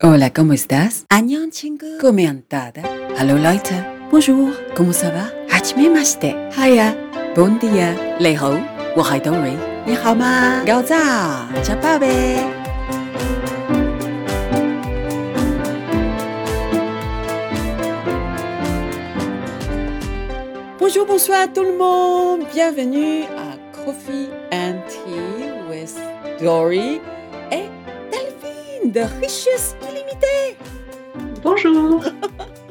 [0.00, 1.06] Hola, ¿cómo estás?
[1.08, 1.98] 안녕, 친구.
[2.00, 2.82] Comentada.
[3.18, 3.74] Hello, Leute.
[4.12, 4.52] Bonjour.
[4.76, 5.32] ¿Cómo ça va?
[5.50, 6.36] Hachimemashite.
[6.56, 6.94] Hiya.
[7.34, 7.96] Bon dia.
[8.20, 8.60] Leho.
[8.96, 9.56] Wahai Dori.
[9.86, 10.62] Ni hao ma.
[11.64, 12.36] Chapabe.
[20.78, 22.46] Bonjour, bonsoir tout le monde.
[22.52, 25.96] Bienvenue à Coffee and Tea with
[26.40, 27.00] Dory
[27.50, 27.68] et
[28.10, 29.74] Delphine de Riches
[31.42, 32.04] Bonjour.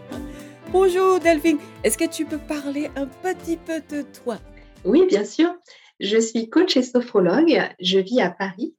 [0.71, 1.57] Bonjour Delphine.
[1.83, 4.37] Est-ce que tu peux parler un petit peu de toi?
[4.85, 5.53] Oui, bien sûr.
[5.99, 7.59] Je suis coach et sophrologue.
[7.79, 8.75] Je vis à Paris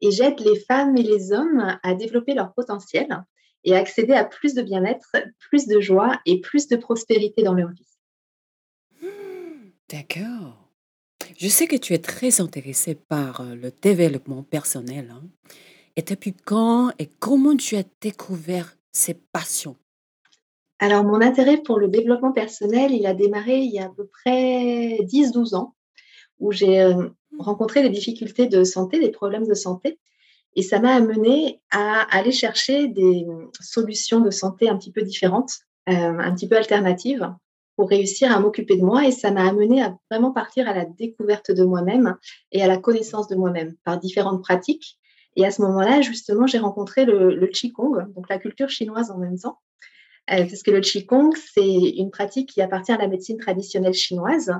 [0.00, 3.08] et j'aide les femmes et les hommes à développer leur potentiel
[3.64, 7.54] et à accéder à plus de bien-être, plus de joie et plus de prospérité dans
[7.54, 7.86] leur vie.
[9.88, 10.70] D'accord.
[11.38, 15.12] Je sais que tu es très intéressée par euh, le développement personnel.
[15.12, 15.22] hein.
[15.96, 19.76] Et depuis quand et comment tu as découvert ces passions?
[20.78, 24.06] Alors, mon intérêt pour le développement personnel, il a démarré il y a à peu
[24.06, 25.76] près 10-12 ans,
[26.40, 30.00] où j'ai euh, rencontré des difficultés de santé, des problèmes de santé.
[30.56, 33.26] Et ça m'a amené à aller chercher des
[33.60, 35.52] solutions de santé un petit peu différentes,
[35.88, 37.32] euh, un petit peu alternatives,
[37.76, 39.06] pour réussir à m'occuper de moi.
[39.06, 42.16] Et ça m'a amené à vraiment partir à la découverte de moi-même
[42.50, 44.98] et à la connaissance de moi-même par différentes pratiques.
[45.36, 49.18] Et à ce moment-là, justement, j'ai rencontré le, le Qigong, donc la culture chinoise en
[49.18, 49.58] même temps.
[50.30, 54.52] Euh, parce que le Qigong, c'est une pratique qui appartient à la médecine traditionnelle chinoise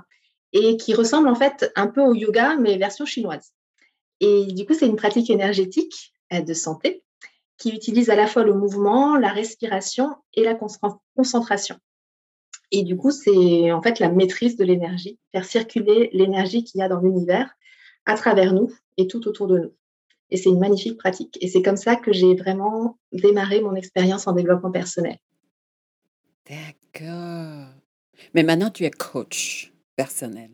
[0.53, 3.53] et qui ressemble en fait un peu au yoga, mais version chinoise.
[4.21, 7.03] Et du coup, c'est une pratique énergétique euh, de santé
[7.59, 11.77] qui utilise à la fois le mouvement, la respiration et la concentration- concentration.
[12.73, 16.83] Et du coup, c'est en fait la maîtrise de l'énergie, faire circuler l'énergie qu'il y
[16.83, 17.51] a dans l'univers
[18.07, 19.73] à travers nous et tout autour de nous.
[20.33, 21.37] Et c'est une magnifique pratique.
[21.43, 25.19] Et c'est comme ça que j'ai vraiment démarré mon expérience en développement personnel.
[26.49, 27.69] D'accord.
[28.35, 30.51] Mais maintenant, tu es coach personnel.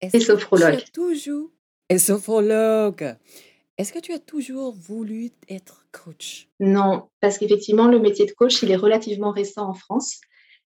[0.00, 0.74] Et tu sophrologue.
[0.74, 1.50] as toujours...
[1.90, 3.14] Et sophrologue.
[3.76, 6.48] Est-ce que tu as toujours voulu être coach?
[6.58, 10.18] Non, parce qu'effectivement, le métier de coach, il est relativement récent en France.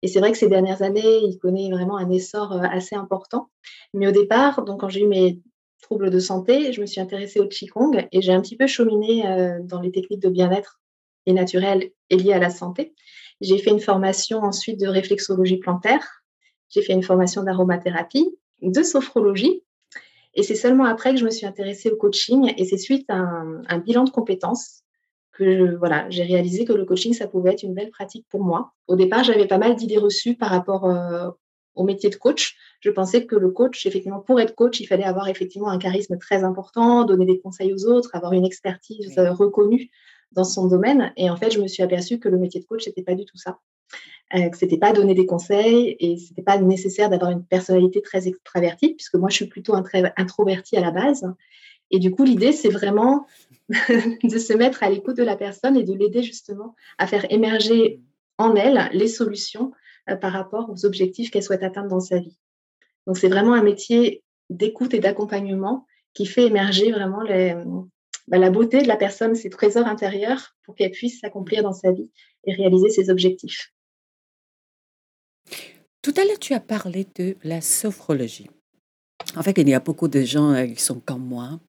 [0.03, 3.49] Et c'est vrai que ces dernières années, il connaît vraiment un essor euh, assez important.
[3.95, 5.41] Mais au départ, donc quand j'ai eu mes
[5.81, 9.27] troubles de santé, je me suis intéressée au Qigong et j'ai un petit peu cheminé
[9.27, 10.81] euh, dans les techniques de bien-être
[11.25, 12.93] et naturelles et liées à la santé.
[13.41, 16.23] J'ai fait une formation ensuite de réflexologie plantaire.
[16.69, 18.29] J'ai fait une formation d'aromathérapie,
[18.61, 19.63] de sophrologie.
[20.33, 23.15] Et c'est seulement après que je me suis intéressée au coaching et c'est suite à
[23.15, 24.81] un, un bilan de compétences
[25.31, 28.43] que je- voilà, j'ai réalisé que le coaching, ça pouvait être une belle pratique pour
[28.43, 28.71] moi.
[28.87, 31.29] Au départ, j'avais pas mal d'idées reçues par rapport euh,
[31.75, 32.55] au métier de coach.
[32.79, 36.17] Je pensais que le coach, effectivement, pour être coach, il fallait avoir effectivement un charisme
[36.17, 39.19] très important, donner des conseils aux autres, avoir une expertise Oui.
[39.19, 39.89] euh, reconnue
[40.31, 41.13] dans son domaine.
[41.17, 43.25] Et en fait, je me suis aperçue que le métier de coach, c'était pas du
[43.25, 43.59] tout ça.
[44.33, 48.27] Euh, que c'était pas donner des conseils et c'était pas nécessaire d'avoir une personnalité très
[48.27, 51.31] extravertie, puisque moi, je suis plutôt introvertie à la base.
[51.91, 53.27] Et du coup, l'idée, c'est vraiment
[53.69, 58.01] de se mettre à l'écoute de la personne et de l'aider justement à faire émerger
[58.37, 59.71] en elle les solutions
[60.21, 62.37] par rapport aux objectifs qu'elle souhaite atteindre dans sa vie.
[63.07, 67.23] Donc, c'est vraiment un métier d'écoute et d'accompagnement qui fait émerger vraiment
[68.27, 71.91] bah, la beauté de la personne, ses trésors intérieurs pour qu'elle puisse s'accomplir dans sa
[71.91, 72.09] vie
[72.45, 73.71] et réaliser ses objectifs.
[76.01, 78.49] Tout à l'heure, tu as parlé de la sophrologie.
[79.35, 81.59] En fait, il y a beaucoup de gens euh, qui sont comme moi.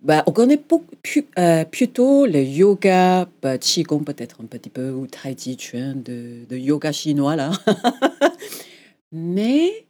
[0.00, 0.62] Bah, on connaît
[1.02, 6.02] pu- euh, plutôt le yoga, bah, Qigong peut-être un petit peu, ou Tai Chi Chuan
[6.02, 7.50] de, de yoga chinois, là.
[9.12, 9.86] Mais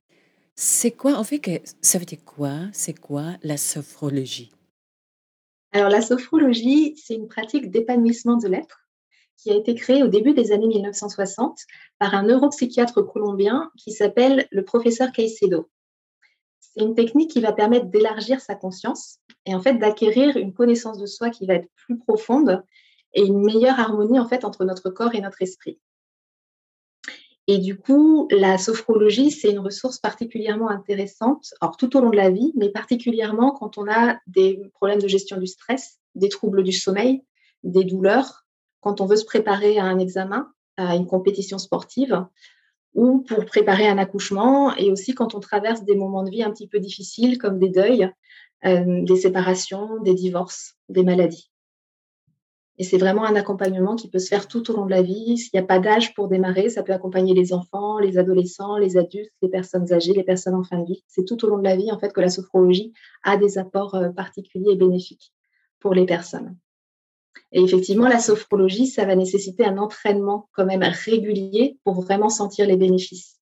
[0.55, 2.53] c'est quoi, en fait, ça veut dire quoi?
[2.73, 4.51] C'est quoi la sophrologie?
[5.73, 8.89] Alors, la sophrologie, c'est une pratique d'épanouissement de l'être
[9.37, 11.61] qui a été créée au début des années 1960
[11.99, 15.69] par un neuropsychiatre colombien qui s'appelle le professeur Caicedo.
[16.61, 20.99] C'est une technique qui va permettre d'élargir sa conscience et en fait d'acquérir une connaissance
[20.99, 22.63] de soi qui va être plus profonde
[23.15, 25.79] et une meilleure harmonie en fait entre notre corps et notre esprit.
[27.50, 32.17] Et du coup, la sophrologie, c'est une ressource particulièrement intéressante, alors tout au long de
[32.17, 36.62] la vie, mais particulièrement quand on a des problèmes de gestion du stress, des troubles
[36.62, 37.25] du sommeil,
[37.62, 38.44] des douleurs,
[38.81, 42.27] quand on veut se préparer à un examen, à une compétition sportive,
[42.94, 46.50] ou pour préparer un accouchement, et aussi quand on traverse des moments de vie un
[46.50, 48.11] petit peu difficiles comme des deuils,
[48.64, 51.50] euh, des séparations, des divorces, des maladies.
[52.79, 55.37] Et c'est vraiment un accompagnement qui peut se faire tout au long de la vie.
[55.37, 58.96] S'il n'y a pas d'âge pour démarrer, ça peut accompagner les enfants, les adolescents, les
[58.96, 61.02] adultes, les personnes âgées, les personnes en fin de vie.
[61.08, 62.93] C'est tout au long de la vie, en fait, que la sophrologie
[63.25, 65.32] a des apports euh, particuliers et bénéfiques
[65.81, 66.56] pour les personnes.
[67.52, 72.67] Et effectivement, la sophrologie, ça va nécessiter un entraînement quand même régulier pour vraiment sentir
[72.67, 73.38] les bénéfices.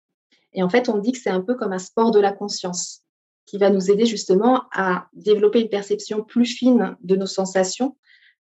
[0.52, 3.02] Et en fait, on dit que c'est un peu comme un sport de la conscience
[3.46, 7.96] qui va nous aider justement à développer une perception plus fine de nos sensations,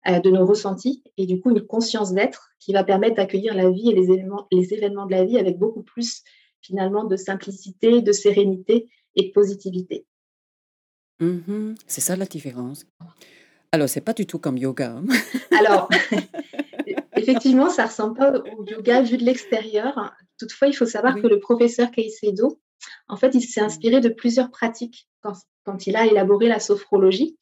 [0.08, 3.70] euh, de nos ressentis, et du coup une conscience d'être qui va permettre d'accueillir la
[3.70, 6.24] vie et les événements, les événements de la vie avec beaucoup plus
[6.62, 10.06] finalement de simplicité, de sérénité et de positivité.
[11.20, 11.76] Mhm.
[11.88, 12.86] C'est ça la différence.
[13.76, 14.96] Alors, c'est pas du tout comme yoga.
[14.96, 15.06] Hein.
[15.60, 15.90] Alors,
[17.18, 20.14] effectivement, ça ressemble pas au yoga vu de l'extérieur.
[20.40, 22.62] Toutefois, il faut savoir que le professeur Caicedo,
[23.10, 23.66] en fait, il s'est mmh.
[23.66, 27.38] inspiré de plusieurs pratiques quand, il a élaboré la sophrologie.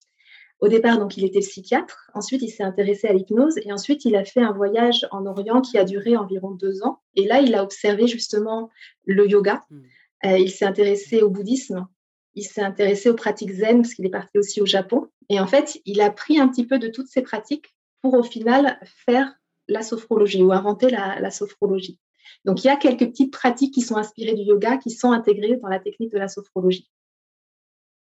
[0.60, 2.10] Au départ, donc, il était psychiatre.
[2.16, 3.60] Ensuite, il s'est intéressé à l'hypnose.
[3.64, 7.04] Et ensuite, il a fait un voyage en Orient qui a duré environ deux ans.
[7.16, 8.72] Et là, il a observé justement
[9.06, 9.62] le yoga.
[9.70, 9.82] Mmh.
[10.26, 11.86] Euh, il s'est intéressé au bouddhisme.
[12.34, 15.10] Il s'est intéressé aux pratiques zen parce qu'il est parti aussi au Japon.
[15.30, 18.24] Et en fait, il a pris un petit peu de toutes ces pratiques pour au
[18.24, 19.34] final faire
[19.68, 22.00] la sophrologie ou inventer la sophrologie.
[22.46, 25.58] Donc, il y a quelques petites pratiques qui sont inspirées du yoga, qui sont intégrées
[25.58, 26.90] dans la technique de la sophrologie.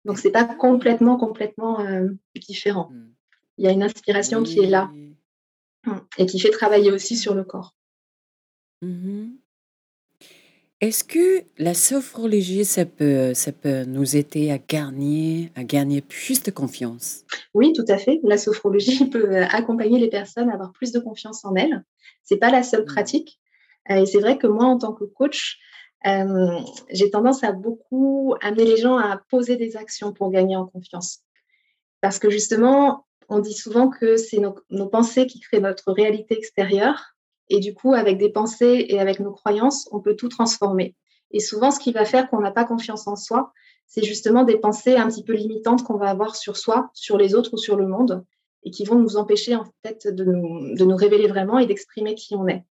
[0.06, 2.90] Donc, ce n'est pas complètement, complètement euh, différent.
[2.92, 3.12] Hmm.
[3.58, 4.90] Il y a une inspiration qui est là
[6.18, 7.76] et qui fait travailler aussi sur le corps.
[8.82, 9.39] Mm-hmm.
[10.82, 16.42] Est-ce que la sophrologie, ça peut, ça peut nous aider à gagner, à gagner plus
[16.42, 17.26] de confiance?
[17.54, 18.20] Oui, tout à fait.
[18.24, 21.84] La sophrologie peut euh, accompagner les personnes à avoir plus de confiance en elles.
[22.24, 22.94] Ce n'est pas la seule hmm.
[22.94, 23.40] pratique,
[23.92, 25.60] euh, et c'est vrai que moi, en tant que coach,
[26.08, 26.60] euh,
[26.90, 31.20] j'ai tendance à beaucoup amener les gens à poser des actions pour gagner en confiance.
[32.02, 37.16] Parce que justement, on dit souvent que c'est nos, pensées qui créent notre réalité extérieure.
[37.50, 40.96] Et du coup, avec des pensées et avec nos croyances, on peut tout transformer.
[41.32, 43.52] Et souvent, ce qui va faire qu'on n'a pas confiance en soi,
[43.88, 47.36] c'est justement des pensées un petit peu limitantes qu'on va avoir sur soi, sur les
[47.36, 48.24] autres ou sur le monde,
[48.64, 52.48] et qui vont nous empêcher en fait de nous, révéler vraiment et d'exprimer qui on
[52.48, 52.64] est.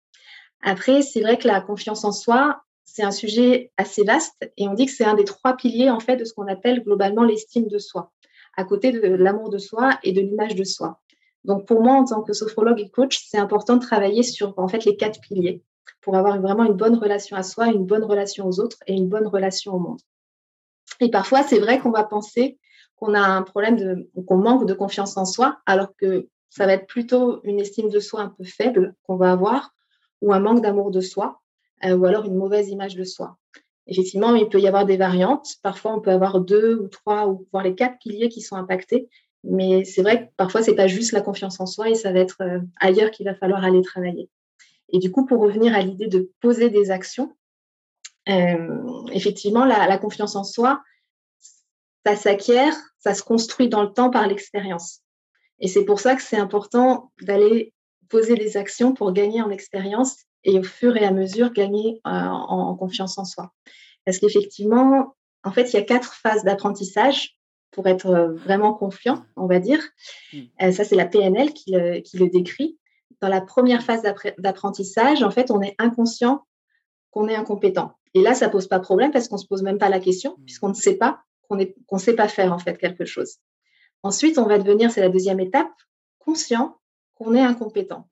[0.61, 4.73] Après, c'est vrai que la confiance en soi, c'est un sujet assez vaste et on
[4.73, 7.67] dit que c'est un des trois piliers en fait de ce qu'on appelle globalement l'estime
[7.67, 8.11] de soi,
[8.57, 10.99] à côté de l'amour de soi et de l'image de soi.
[11.45, 14.67] Donc pour moi, en tant que sophrologue et coach, c'est important de travailler sur en
[14.67, 15.63] fait les quatre piliers
[16.01, 19.07] pour avoir vraiment une bonne relation à soi, une bonne relation aux autres et une
[19.07, 19.99] bonne relation au monde.
[20.99, 22.57] Et parfois, c'est vrai qu'on va penser
[22.95, 26.73] qu'on a un problème de, qu'on manque de confiance en soi, alors que ça va
[26.73, 29.73] être plutôt une estime de soi un peu faible qu'on va avoir,
[30.21, 31.41] ou un manque d'amour de soi,
[31.85, 33.37] euh, ou alors une mauvaise image de soi.
[33.87, 35.55] Effectivement, il peut y avoir des variantes.
[35.63, 39.09] Parfois, on peut avoir deux ou trois ou voire les quatre piliers qui sont impactés.
[39.43, 42.19] Mais c'est vrai que parfois, c'est pas juste la confiance en soi et ça va
[42.19, 44.29] être euh, ailleurs qu'il va falloir aller travailler.
[44.89, 47.33] Et du coup, pour revenir à l'idée de poser des actions,
[48.27, 50.81] euh, effectivement, la, confiance en soi,
[52.05, 55.01] ça s'acquiert, ça se construit dans le temps par l'expérience.
[55.59, 57.73] Et c'est pour ça que c'est important d'aller
[58.09, 62.09] poser des actions pour gagner en expérience et au fur et à mesure gagner euh,
[62.09, 63.53] en, confiance en soi.
[64.05, 67.38] Parce qu'effectivement, en fait, il y a quatre phases d'apprentissage
[67.71, 69.81] pour être euh, vraiment confiant, on va dire.
[70.33, 70.39] Hmm.
[70.61, 72.77] Euh, ça, c'est la PNL qui le, qui le, décrit.
[73.21, 74.01] Dans la première phase
[74.37, 76.45] d'apprentissage, en fait, on est inconscient
[77.11, 77.93] qu'on est incompétent.
[78.13, 80.45] Et là, ça pose pas problème parce qu'on se pose même pas la question, hmm.
[80.45, 83.37] puisqu'on ne sait pas qu'on ne sait pas faire en fait quelque chose.
[84.03, 85.71] Ensuite, on va devenir, c'est la deuxième étape,
[86.19, 86.77] conscient
[87.15, 88.07] qu'on est incompétent.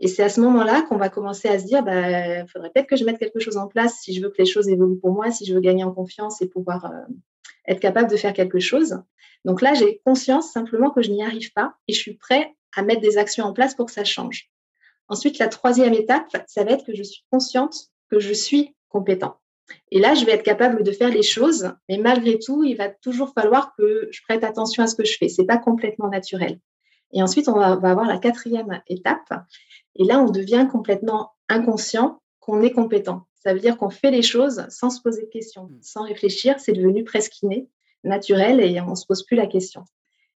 [0.00, 2.88] Et c'est à ce moment-là qu'on va commencer à se dire, il bah, faudrait peut-être
[2.88, 5.12] que je mette quelque chose en place si je veux que les choses évoluent pour
[5.12, 7.14] moi, si je veux gagner en confiance et pouvoir euh,
[7.66, 9.02] être capable de faire quelque chose.
[9.44, 12.82] Donc là, j'ai conscience simplement que je n'y arrive pas et je suis prêt à
[12.82, 14.50] mettre des actions en place pour que ça change.
[15.08, 17.74] Ensuite, la troisième étape, ça va être que je suis consciente
[18.10, 19.36] que je suis compétent.
[19.90, 22.88] Et là, je vais être capable de faire les choses, mais malgré tout, il va
[22.88, 25.28] toujours falloir que je prête attention à ce que je fais.
[25.28, 26.58] C'est pas complètement naturel.
[27.12, 29.28] Et ensuite, on va, avoir la quatrième étape.
[29.96, 33.22] Et là, on devient complètement inconscient qu'on est compétent.
[33.34, 35.78] Ça veut dire qu'on fait les choses sans se poser de questions, hmm.
[35.80, 36.58] sans réfléchir.
[36.58, 37.68] C'est devenu presque inné,
[38.04, 39.84] naturel, et on ne se pose plus la question.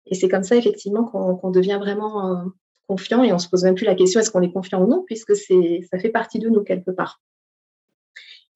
[0.06, 2.44] Et c'est comme ça, effectivement, qu'on devient vraiment euh,
[2.88, 4.88] confiant et on ne se pose même plus la question est-ce qu'on est confiant ou
[4.88, 7.22] non, puisque ça fait partie de nous quelque part.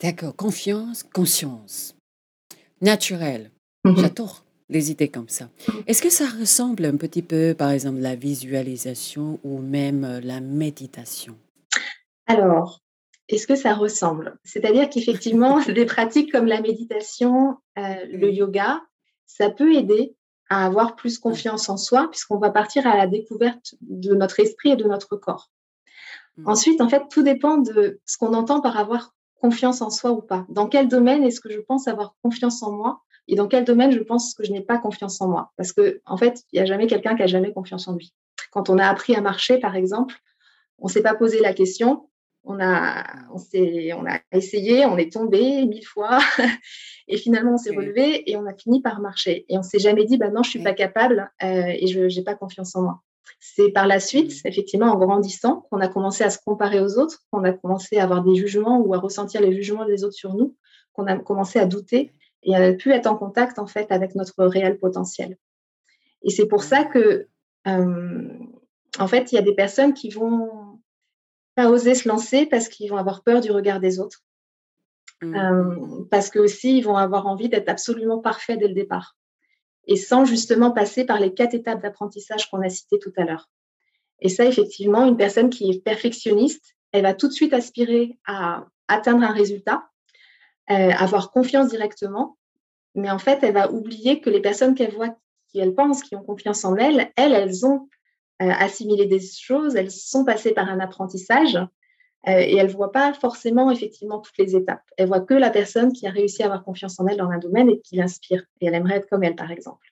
[0.02, 1.96] D'accord, confiance, conscience.
[2.80, 3.52] Naturel.
[3.84, 4.00] Mm-hmm.
[4.00, 5.48] J'adore les idées comme ça.
[5.86, 10.40] Est-ce que ça ressemble un petit peu, par exemple, la visualisation ou même euh, la
[10.40, 11.36] méditation?
[12.26, 12.82] Alors,
[13.28, 14.38] est-ce que ça ressemble?
[14.44, 18.80] C'est-à-dire qu'effectivement, des pratiques comme la méditation, euh, le yoga,
[19.26, 20.14] ça peut aider
[20.48, 24.70] à avoir plus confiance en soi, puisqu'on va partir à la découverte de notre esprit
[24.70, 25.50] et de notre corps.
[26.36, 26.48] Mmh.
[26.48, 30.22] Ensuite, en fait, tout dépend de ce qu'on entend par avoir confiance en soi ou
[30.22, 30.46] pas.
[30.48, 33.02] Dans quel domaine est-ce que je pense avoir confiance en moi?
[33.28, 35.52] Et dans quel domaine je pense que je n'ai pas confiance en moi?
[35.56, 38.14] Parce que en fait, il n'y a jamais quelqu'un qui a jamais confiance en lui.
[38.52, 40.14] Quand on a appris à marcher, par exemple,
[40.78, 42.08] on ne s'est pas posé la question,
[42.46, 46.18] on a, on, on a essayé, on est tombé mille fois,
[47.08, 49.44] et finalement on s'est relevé et on a fini par marcher.
[49.48, 52.24] Et on s'est jamais dit, bah non, je suis pas capable euh, et je n'ai
[52.24, 53.02] pas confiance en moi.
[53.40, 54.48] C'est par la suite, mmh.
[54.48, 58.04] effectivement, en grandissant, qu'on a commencé à se comparer aux autres, qu'on a commencé à
[58.04, 60.56] avoir des jugements ou à ressentir les jugements des autres sur nous,
[60.92, 62.12] qu'on a commencé à douter
[62.44, 65.36] et à ne plus être en contact en fait avec notre réel potentiel.
[66.22, 67.26] Et c'est pour ça que,
[67.66, 68.28] euh,
[68.98, 70.65] en fait, il y a des personnes qui vont
[71.56, 74.22] pas oser se lancer parce qu'ils vont avoir peur du regard des autres.
[75.22, 75.34] Mmh.
[75.34, 79.16] Euh, parce que aussi, ils vont avoir envie d'être absolument parfaits dès le départ.
[79.88, 83.48] Et sans justement passer par les quatre étapes d'apprentissage qu'on a citées tout à l'heure.
[84.20, 88.66] Et ça, effectivement, une personne qui est perfectionniste, elle va tout de suite aspirer à
[88.88, 89.88] atteindre un résultat,
[90.70, 92.36] euh, avoir confiance directement.
[92.94, 95.16] Mais en fait, elle va oublier que les personnes qu'elle voit,
[95.48, 97.88] qui elle pense, qui ont confiance en elle, elles, elles ont
[98.42, 102.92] euh, assimilé des choses, elles sont passées par un apprentissage euh, et elle ne voit
[102.92, 104.82] pas forcément effectivement toutes les étapes.
[104.96, 107.38] Elle voit que la personne qui a réussi à avoir confiance en elle dans un
[107.38, 108.44] domaine et qui l'inspire.
[108.60, 109.86] Et elle aimerait être comme elle, par exemple.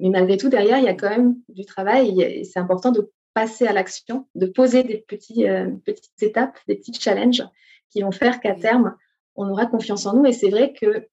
[0.00, 3.12] Mais malgré tout, derrière, il y a quand même du travail et c'est important de
[3.34, 7.44] passer à l'action, de poser des petits, euh, petites étapes, des petits challenges
[7.90, 8.96] qui vont faire qu'à terme,
[9.36, 10.24] on aura confiance en nous.
[10.24, 11.06] Et c'est vrai que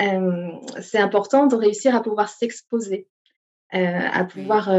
[0.00, 3.08] euh, c'est important de réussir à pouvoir s'exposer,
[3.74, 4.70] à pouvoir,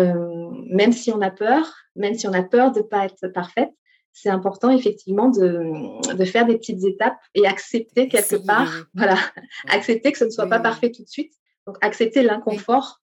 [0.69, 3.71] même si on a peur, même si on a peur de ne pas être parfaite,
[4.15, 9.17] c'est important effectivement de, faire des petites étapes et accepter quelque part, voilà,
[9.67, 11.33] accepter que ce ne soit pas parfait tout de suite.
[11.67, 13.01] Donc accepter l'inconfort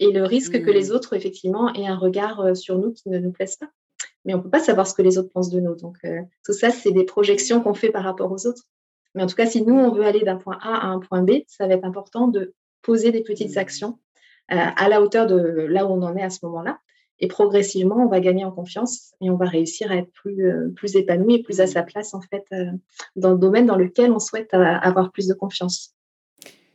[0.00, 0.92] et le risque que les mmh.
[0.92, 3.68] autres effectivement aient un regard euh, sur nous qui ne nous plaise pas.
[4.24, 5.76] Mais on ne peut pas savoir ce que les autres pensent de nous.
[5.76, 8.64] Donc euh, tout ça, c'est des projections qu'on fait par rapport aux autres.
[9.14, 11.22] Mais en tout cas, si nous, on veut aller d'un point A à un point
[11.22, 13.60] B, ça va être important de poser des petites mmh.
[13.60, 14.07] actions euh,
[14.48, 16.78] à la hauteur de là où on en est à ce moment-là
[17.20, 20.72] et progressivement, on va gagner en confiance et on va réussir à être plus, euh,
[20.74, 22.70] plus épanoui et plus à sa place, en fait, euh,
[23.16, 25.94] dans le domaine dans lequel on souhaite euh, avoir plus de confiance.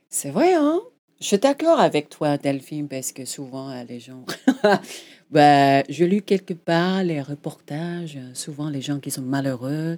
[0.10, 0.82] C'est vrai, hein?
[1.22, 4.25] Je suis d'accord avec toi, Delphine, parce que souvent, les gens.
[5.32, 9.98] bah, je lu quelque part les reportages, souvent les gens qui sont malheureux,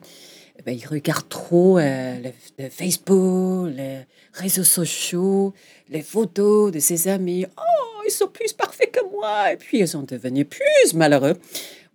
[0.64, 2.32] ben, ils regardent trop le,
[2.70, 4.02] Facebook, les
[4.34, 5.54] réseaux sociaux,
[5.90, 7.46] les photos de ses amis.
[7.58, 9.52] Oh, ils sont plus parfaits que moi.
[9.52, 11.38] Et puis, ils sont devenus plus malheureux.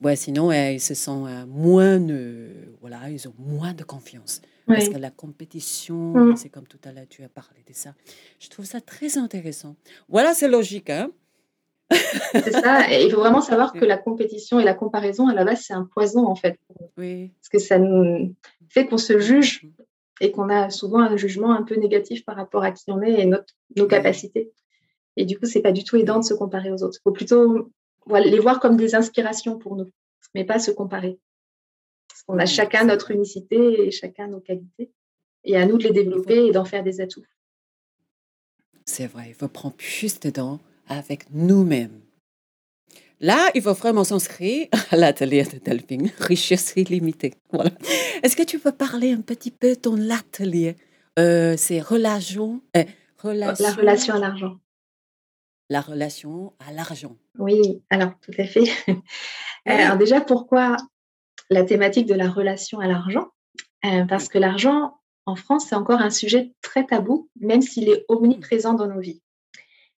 [0.03, 2.01] Ouais, sinon, euh, ils se sentent euh, moins,
[2.81, 4.41] voilà, ils ont moins de confiance.
[4.67, 6.37] Parce que la compétition, mm.
[6.37, 7.93] c'est comme tout à l'heure, tu as parlé de ça.
[8.39, 9.75] Je trouve ça très intéressant.
[10.09, 11.11] Voilà, c'est logique, hein?
[11.91, 12.91] C'est ça.
[12.93, 15.75] Et il faut vraiment savoir que la compétition et la comparaison, à la base, c'est
[15.75, 16.59] un poison, en fait.
[16.97, 17.33] Oui.
[17.41, 18.35] Parce que ça nous
[18.69, 19.67] fait qu'on se juge
[20.21, 23.21] et qu'on a souvent un jugement un peu négatif par rapport à qui on est
[23.21, 24.53] et notre, nos capacités.
[25.17, 26.99] Et du coup, c'est pas du tout aidant de se comparer aux autres.
[27.01, 27.71] Il faut plutôt
[28.09, 29.91] les voir comme des inspirations pour nous,
[30.35, 31.19] mais pas se comparer.
[32.09, 34.91] Parce qu'on a chacun notre unicité et chacun nos qualités.
[35.45, 37.25] Et à nous de les développer et d'en faire des atouts.
[38.85, 42.03] C'est vrai, il faut prendre plus de temps avec nous-mêmes.
[43.21, 47.35] Là, il faut vraiment s'inscrire à l'atelier de Delphine, richesse illimitée.
[47.53, 47.71] Voilà.
[48.23, 50.77] Est-ce que tu peux parler un petit peu de ton atelier?
[51.19, 52.85] Euh, C'est relation, euh,
[53.19, 53.65] relation...
[53.65, 54.57] La relation à l'argent
[55.71, 57.17] la relation à l'argent.
[57.39, 58.65] Oui, alors tout à fait.
[59.65, 60.77] alors déjà, pourquoi
[61.49, 63.29] la thématique de la relation à l'argent?
[63.87, 68.05] Euh, Parce que l'argent, en France, c'est encore un sujet très tabou, même s'il est
[68.09, 69.23] omniprésent dans nos vies.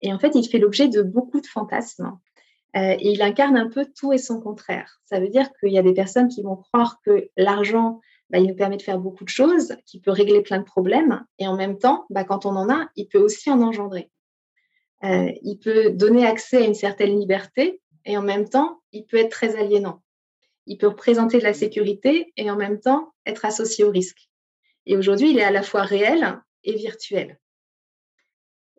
[0.02, 2.18] Et en fait, il fait l'objet de beaucoup de fantasmes.
[2.74, 5.00] Euh, et il incarne un peu tout et son contraire.
[5.04, 8.46] Ça veut dire qu'il y a des personnes qui vont croire que l'argent, bah, il
[8.46, 11.54] nous permet de faire beaucoup de choses, qu'il peut régler plein de problèmes, et en
[11.54, 14.10] même temps, bah, quand on en a, il peut aussi en engendrer.
[15.04, 19.16] Euh, il peut donner accès à une certaine liberté et en même temps, il peut
[19.18, 20.00] être très aliénant.
[20.66, 24.28] Il peut représenter de la sécurité et en même temps être associé au risque.
[24.86, 27.38] Et aujourd'hui, il est à la fois réel et virtuel.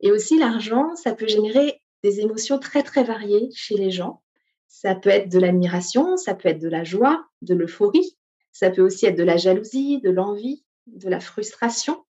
[0.03, 4.22] Et aussi, l'argent, ça peut générer des émotions très, très variées chez les gens.
[4.67, 8.17] Ça peut être de l'admiration, ça peut être de la joie, de l'euphorie,
[8.51, 12.03] ça peut aussi être de la jalousie, de l'envie, de la frustration,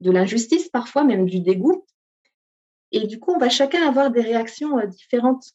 [0.00, 1.84] de l'injustice parfois, même du dégoût.
[2.92, 5.50] Et du coup, on va chacun avoir des réactions euh, différentes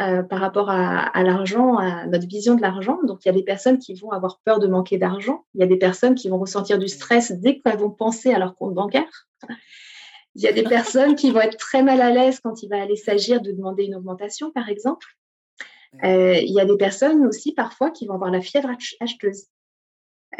[0.00, 2.98] euh, par rapport à, l'argent, à notre vision de l'argent.
[3.04, 5.44] Donc, il y a des personnes qui vont avoir peur de manquer d'argent.
[5.54, 8.38] Il y a des personnes qui vont ressentir du stress dès qu'elles vont penser à
[8.38, 9.28] leur compte bancaire.
[10.34, 12.82] Il y a des personnes qui vont être très mal à l'aise quand il va
[12.82, 15.06] aller s'agir de demander une augmentation, par exemple.
[16.02, 19.46] Euh, il y a des personnes aussi parfois qui vont avoir la fièvre acheteuse.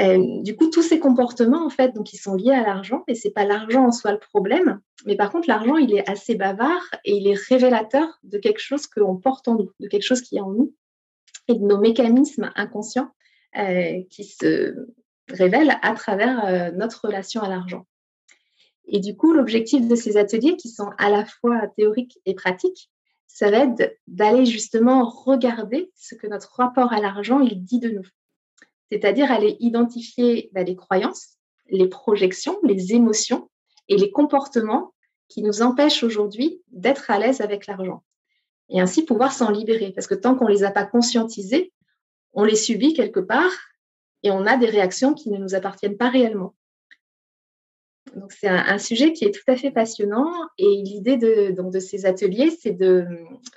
[0.01, 3.15] Euh, du coup, tous ces comportements, en fait, donc, ils sont liés à l'argent, et
[3.15, 6.83] c'est pas l'argent en soi le problème, mais par contre, l'argent, il est assez bavard
[7.05, 10.37] et il est révélateur de quelque chose qu'on porte en nous, de quelque chose qui
[10.37, 10.75] est en nous
[11.47, 13.11] et de nos mécanismes inconscients
[13.57, 14.75] euh, qui se
[15.29, 17.87] révèlent à travers notre relation à l'argent.
[18.87, 22.91] Et du coup, l'objectif de ces ateliers, qui sont à la fois théoriques et pratiques,
[23.27, 27.91] ça va être d'aller justement regarder ce que notre rapport à l'argent il dit de
[27.91, 28.07] nous.
[28.93, 31.39] C'est-à-dire aller identifier bah, les croyances,
[31.69, 33.51] les projections, les émotions
[33.89, 34.95] et les comportements
[35.29, 38.05] qui nous empêchent aujourd'hui d'être à l'aise avec l'argent.
[38.69, 39.91] Et ainsi pouvoir s'en libérer.
[39.93, 41.73] Parce que tant qu'on ne les a pas conscientisés,
[42.33, 43.53] on les subit quelque part
[44.23, 46.55] et on a des réactions qui ne nous appartiennent pas réellement.
[48.17, 52.07] Donc c'est un, sujet qui est tout à fait passionnant et l'idée de, de ces
[52.07, 52.77] ateliers, c'est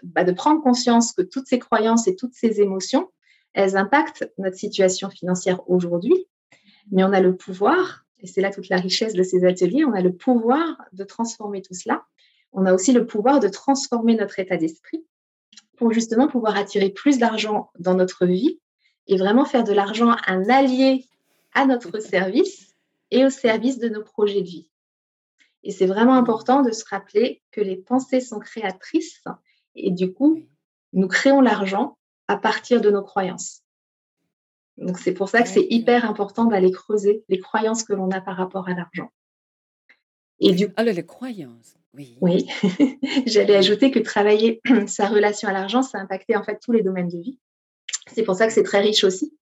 [0.03, 3.09] bah, de prendre conscience que toutes ces croyances et toutes ces émotions,
[3.53, 6.27] elles impactent notre situation financière aujourd'hui,
[6.91, 9.93] mais on a le pouvoir, et c'est là toute la richesse de ces ateliers, on
[9.93, 12.03] a le pouvoir de transformer tout cela.
[12.51, 15.05] On a aussi le pouvoir de transformer notre état d'esprit
[15.77, 18.59] pour justement pouvoir attirer plus d'argent dans notre vie
[19.05, 21.05] et vraiment faire de l'argent un allié
[21.53, 22.66] à notre service
[23.11, 24.69] et au service de nos projets de vie.
[25.63, 29.23] Et c'est vraiment important de se rappeler que les pensées sont créatrices
[29.75, 30.43] et du coup,
[30.93, 31.97] nous créons l'argent
[32.27, 33.63] à partir de nos croyances.
[34.77, 38.21] Donc c'est pour ça que c'est hyper important d'aller creuser les croyances que l'on a
[38.21, 39.11] par rapport à l'argent.
[40.39, 42.17] Et du Alors les croyances, oui.
[42.21, 42.47] Oui,
[43.25, 46.83] j'allais ajouter que travailler sa relation à l'argent, ça a impacté en fait tous les
[46.83, 47.39] domaines de vie.
[48.13, 49.35] C'est pour ça que c'est très riche aussi.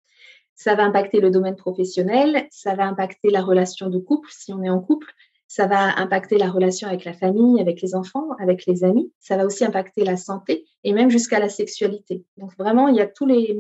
[0.57, 4.63] Ça va impacter le domaine professionnel, ça va impacter la relation de couple si on
[4.63, 5.13] est en couple,
[5.49, 9.37] ça va impacter la relation avec la famille, avec les enfants, avec les amis, ça
[9.37, 12.25] va aussi impacter la santé et même jusqu'à la sexualité.
[12.37, 13.57] Donc vraiment, il y a tous les,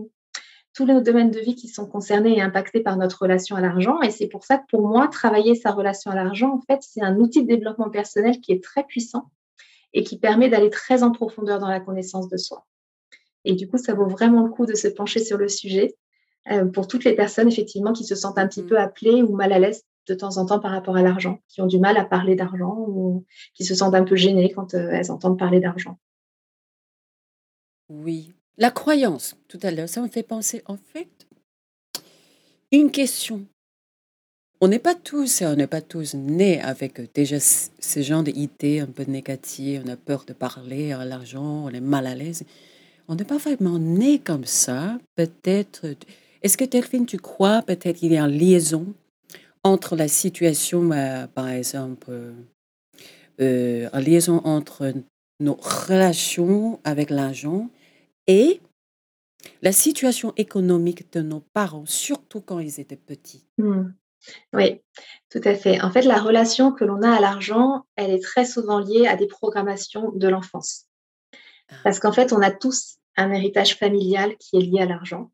[0.74, 4.00] tous les domaines de vie qui sont concernés et impactés par notre relation à l'argent.
[4.02, 7.02] Et c'est pour ça que pour moi, travailler sa relation à l'argent, en fait, c'est
[7.02, 9.30] un outil de développement personnel qui est très puissant
[9.92, 12.66] et qui permet d'aller très en profondeur dans la connaissance de soi.
[13.44, 15.94] Et du coup, ça vaut vraiment le coup de se pencher sur le sujet
[16.50, 18.66] euh, pour toutes les personnes, effectivement, qui se sentent un petit mmh.
[18.66, 21.62] peu appelées ou mal à l'aise de temps en temps par rapport à l'argent, qui
[21.62, 24.90] ont du mal à parler d'argent ou qui se sentent un peu gênées quand euh,
[24.92, 25.98] elles entendent parler d'argent.
[27.88, 31.08] Oui, la croyance, tout à l'heure, ça me fait penser, en fait,
[32.70, 33.46] une question.
[34.60, 38.80] On n'est pas tous, on n'est pas tous nés avec euh, déjà ce genre d'idées
[38.80, 42.44] un peu négatives, on a peur de parler à l'argent, on est mal à l'aise.
[43.08, 45.86] On n'est pas vraiment né comme ça, peut-être
[46.44, 48.92] est-ce que Delphine, tu crois peut-être qu'il y a une liaison
[49.62, 52.12] entre la situation, euh, par exemple,
[53.40, 54.92] euh, une liaison entre
[55.40, 57.70] nos relations avec l'argent
[58.26, 58.60] et
[59.62, 63.46] la situation économique de nos parents, surtout quand ils étaient petits?
[63.56, 63.84] Mmh.
[64.52, 64.80] Oui,
[65.30, 65.80] tout à fait.
[65.80, 69.16] En fait, la relation que l'on a à l'argent, elle est très souvent liée à
[69.16, 70.86] des programmations de l'enfance.
[71.70, 71.74] Ah.
[71.84, 75.30] Parce qu'en fait, on a tous un héritage familial qui est lié à l'argent.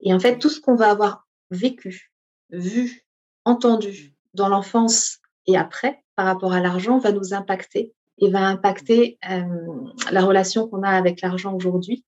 [0.00, 2.12] Et en fait, tout ce qu'on va avoir vécu,
[2.50, 3.04] vu,
[3.44, 9.18] entendu dans l'enfance et après par rapport à l'argent va nous impacter et va impacter
[9.30, 9.42] euh,
[10.10, 12.04] la relation qu'on a avec l'argent aujourd'hui.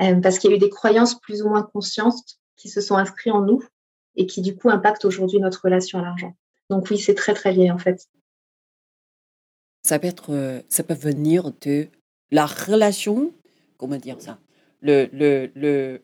[0.00, 2.96] Euh, parce qu'il y a eu des croyances plus ou moins conscientes qui se sont
[2.96, 3.62] inscrites en nous
[4.16, 6.36] et qui du coup impactent aujourd'hui notre relation à l'argent.
[6.68, 8.06] Donc oui, c'est très très lié en fait.
[9.82, 11.88] Ça peut être, euh, ça peut venir de
[12.30, 13.32] la relation,
[13.78, 14.38] comment dire ça,
[14.80, 16.02] le, le, le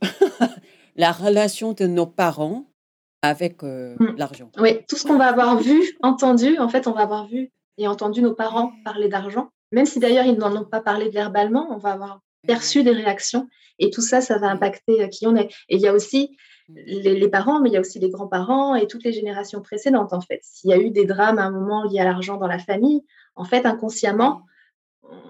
[0.96, 2.66] la relation de nos parents
[3.22, 4.16] avec euh, mmh.
[4.16, 4.50] l'argent.
[4.58, 7.86] Oui, tout ce qu'on va avoir vu, entendu, en fait, on va avoir vu et
[7.86, 9.50] entendu nos parents parler d'argent.
[9.70, 13.48] Même si d'ailleurs ils n'en ont pas parlé verbalement, on va avoir perçu des réactions
[13.78, 15.48] et tout ça, ça va impacter euh, qui on est.
[15.68, 16.36] Et il y a aussi
[16.68, 16.74] mmh.
[16.76, 20.20] les, parents, mais il y a aussi les grands-parents et toutes les générations précédentes, en
[20.20, 20.40] fait.
[20.42, 23.02] S'il y a eu des drames à un moment liés à l'argent dans la famille,
[23.36, 24.42] en fait, inconsciemment,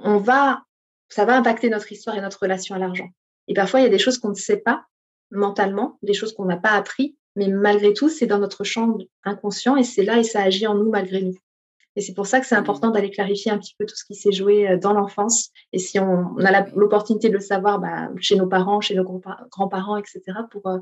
[0.02, 0.62] on va,
[1.08, 3.08] ça va impacter notre histoire et notre relation à l'argent.
[3.48, 4.86] Et parfois, il y a des choses qu'on ne sait pas
[5.32, 9.76] mentalement, des choses qu'on n'a pas appris, mais malgré tout, c'est dans notre champ inconscient
[9.76, 11.36] et c'est là et ça agit en nous malgré nous.
[11.94, 12.60] Et c'est pour ça que c'est mmh.
[12.60, 15.50] important d'aller clarifier un petit peu tout ce qui s'est joué euh, dans l'enfance.
[15.72, 19.96] Et si on, a l'opportunité de le savoir bah, chez nos parents, chez nos grands-parents,
[19.96, 20.78] etc., pour euh,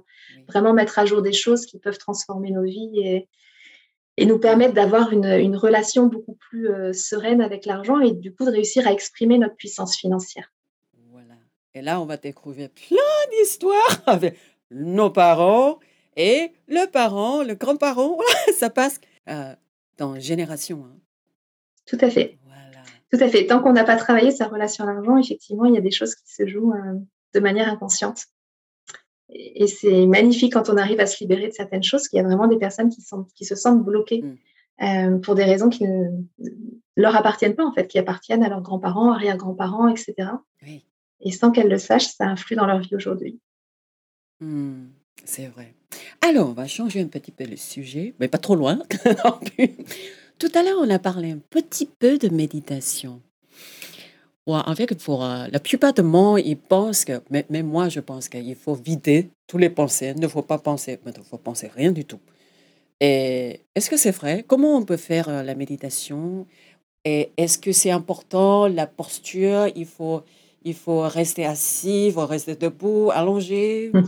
[0.48, 3.28] vraiment mettre à jour des choses qui peuvent transformer nos vies et,
[4.16, 8.32] et nous permettre d'avoir une, une, relation beaucoup plus euh, sereine avec l'argent et du
[8.32, 10.52] coup de réussir à exprimer notre puissance financière.
[11.74, 12.96] Et là, on va découvrir plein
[13.30, 14.36] d'histoires avec
[14.70, 15.78] nos parents
[16.16, 18.18] et le parent, le grand-parent.
[18.56, 19.54] Ça passe euh,
[19.98, 20.84] dans génération.
[20.84, 20.98] Hein.
[21.86, 22.38] Tout à fait.
[23.12, 23.46] Tout à fait.
[23.46, 26.14] Tant qu'on n'a pas travaillé sa relation à l'argent, effectivement, il y a des choses
[26.14, 26.98] qui se jouent euh,
[27.34, 28.26] de manière inconsciente.
[29.28, 32.24] Et, c'est magnifique quand on arrive à se libérer de certaines choses, qu'il y a
[32.24, 34.84] vraiment des personnes qui, sont, qui se sentent bloquées mmh.
[34.84, 36.08] euh, pour des raisons qui ne
[36.96, 40.14] leur appartiennent pas, en fait, qui appartiennent à leurs grands-parents, arrière-grands-parents, etc.
[40.62, 40.84] Oui.
[41.20, 43.38] Et sans qu'elles le sachent, ça influe dans leur vie aujourd'hui.
[44.40, 44.86] Mmh,
[45.24, 45.74] c'est vrai.
[46.22, 48.78] Alors, on va changer un petit peu le sujet, mais pas trop loin
[50.38, 53.20] Tout à l'heure, on a parlé un petit peu de méditation.
[54.46, 58.00] Ouais, en fait, pour la plupart de monde, ils pensent que, mais, mais moi, je
[58.00, 60.12] pense qu'il faut vider tous les pensées.
[60.16, 62.20] Il ne faut pas penser, il ne faut penser rien du tout.
[63.00, 64.44] Et est-ce que c'est vrai?
[64.46, 66.46] Comment on peut faire euh, la méditation?
[67.04, 69.68] Et est-ce que c'est important, la posture?
[69.74, 70.22] Il faut,
[70.62, 73.92] il faut rester assis, il faut rester debout, allongé?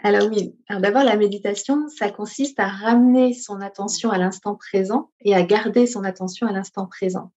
[0.00, 5.34] Alors oui, d'abord la méditation, ça consiste à ramener son attention à l'instant présent et
[5.34, 7.32] à garder son attention à l'instant présent.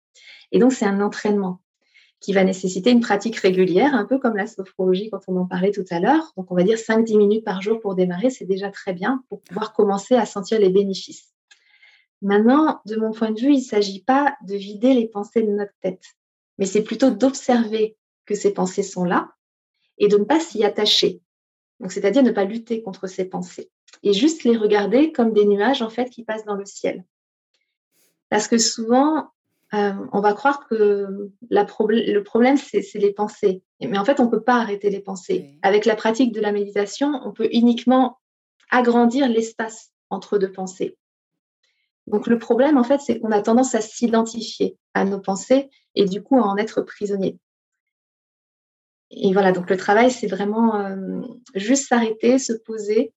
[0.51, 1.61] Et donc c'est un entraînement
[2.19, 5.71] qui va nécessiter une pratique régulière, un peu comme la sophrologie quand on en parlait
[5.71, 6.33] tout à l'heure.
[6.35, 9.41] Donc on va dire 5-10 minutes par jour pour démarrer, c'est déjà très bien pour
[9.41, 11.33] pouvoir commencer à sentir les bénéfices.
[12.21, 15.51] Maintenant, de mon point de vue, il ne s'agit pas de vider les pensées de
[15.51, 16.03] notre tête,
[16.59, 19.31] mais c'est plutôt d'observer que ces pensées sont là
[19.97, 21.21] et de ne pas s'y attacher.
[21.79, 23.71] Donc, c'est-à-dire ne pas lutter contre ces pensées
[24.03, 27.05] et juste les regarder comme des nuages en fait qui passent dans le ciel.
[28.29, 29.29] Parce que souvent,
[29.73, 33.63] euh, on va croire que le problème, c'est les pensées.
[33.81, 35.57] Mais en fait, on ne peut pas arrêter les pensées.
[35.61, 38.19] Avec la pratique de la méditation, on peut uniquement
[38.69, 40.97] agrandir l'espace entre deux pensées.
[42.09, 46.05] Donc le problème, en fait, c'est qu'on a tendance à s'identifier à nos pensées et
[46.05, 47.37] du coup à en être prisonnier.
[49.11, 51.21] Et voilà, donc le travail, c'est vraiment euh,
[51.55, 53.13] juste s'arrêter, se poser,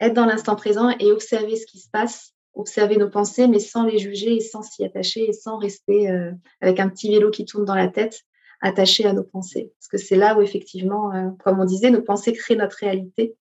[0.00, 3.84] être dans l'instant présent et observer ce qui se passe, observer nos pensées, mais sans
[3.84, 7.44] les juger et sans s'y attacher et sans rester euh, avec un petit vélo qui
[7.44, 8.22] tourne dans la tête,
[8.60, 9.72] attaché à nos pensées.
[9.78, 13.36] Parce que c'est là où effectivement, euh, comme on disait, nos pensées créent notre réalité.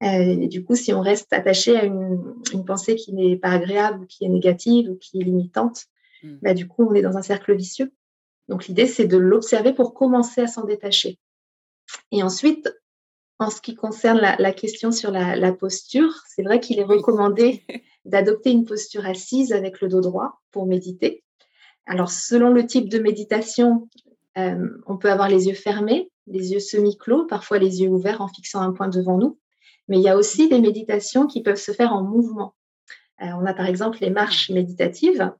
[0.00, 2.34] Et du coup, si on reste attaché à une,
[2.66, 5.86] pensée qui n'est pas agréable ou qui est négative ou qui est limitante,
[6.22, 6.36] mmh.
[6.42, 7.92] bah, du coup, on est dans un cercle vicieux.
[8.48, 11.18] Donc l'idée, c'est de l'observer pour commencer à s'en détacher.
[12.12, 12.68] Et ensuite,
[13.38, 17.62] en ce qui concerne la, question sur la, posture, c'est vrai qu'il est recommandé
[18.04, 21.22] d'adopter une posture assise avec le dos droit pour méditer.
[21.86, 23.88] Alors, selon le type de méditation,
[24.38, 28.28] euh, on peut avoir les yeux fermés, les yeux semi-clos, parfois les yeux ouverts en
[28.28, 29.38] fixant un point devant nous.
[29.88, 32.54] Mais il y a aussi des méditations qui peuvent se faire en mouvement.
[33.22, 35.32] Euh, on a par exemple les marches méditatives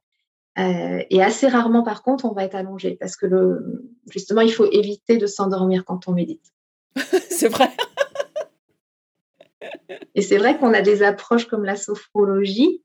[0.57, 4.51] euh, et assez rarement, par contre, on va être allongé parce que le, justement, il
[4.51, 6.51] faut éviter de s'endormir quand on médite.
[7.29, 7.69] c'est vrai.
[10.15, 12.83] et c'est vrai qu'on a des approches comme la sophrologie,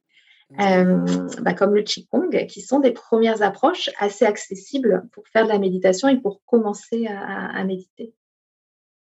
[0.61, 0.99] euh,
[1.41, 5.59] bah, comme le Qigong, qui sont des premières approches assez accessibles pour faire de la
[5.59, 8.13] méditation et pour commencer à, méditer.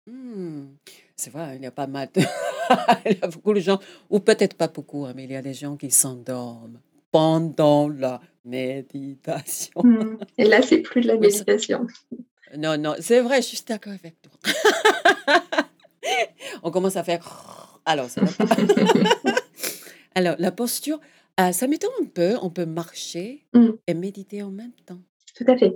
[0.08, 0.70] Hmm.
[1.19, 2.21] C'est vrai, il y a pas mal de...
[3.10, 3.80] il y a beaucoup de gens,
[4.12, 6.80] ou peut-être pas beaucoup, hein, mais il y a des gens qui s'endorment
[7.12, 9.82] pendant la méditation.
[9.84, 10.17] Hmm.
[10.38, 11.88] Et là, c'est plus de la méditation.
[12.56, 14.32] Non, non, c'est vrai, je suis d'accord avec toi.
[16.63, 17.80] On commence à faire.
[17.84, 18.56] Alors, ça va pas.
[20.13, 20.99] Alors, la posture,
[21.39, 22.36] euh, ça m'étonne un peu.
[22.43, 23.71] On peut marcher hmm.
[23.88, 25.01] et méditer en même temps.
[25.36, 25.73] Tout à fait.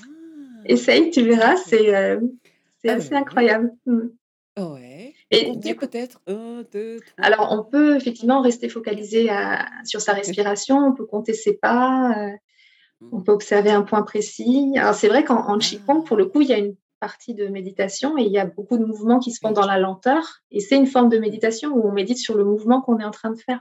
[0.00, 0.06] Ah.
[0.64, 2.20] Essaye, tu verras, c'est euh,
[2.86, 3.70] ah assez incroyable.
[3.84, 4.08] Hmm.
[4.58, 5.14] Ouais.
[5.30, 6.20] Et peut-être
[7.18, 9.28] Alors, on peut effectivement rester focalisé
[9.84, 12.30] sur sa respiration, on peut compter ses pas, euh,
[13.00, 13.08] mmh.
[13.12, 14.72] on peut observer un point précis.
[14.76, 18.16] Alors, c'est vrai qu'en Qigong, pour le coup, il y a une partie de méditation
[18.16, 20.40] et il y a beaucoup de mouvements qui se font dans la lenteur.
[20.50, 23.10] Et c'est une forme de méditation où on médite sur le mouvement qu'on est en
[23.10, 23.60] train de faire.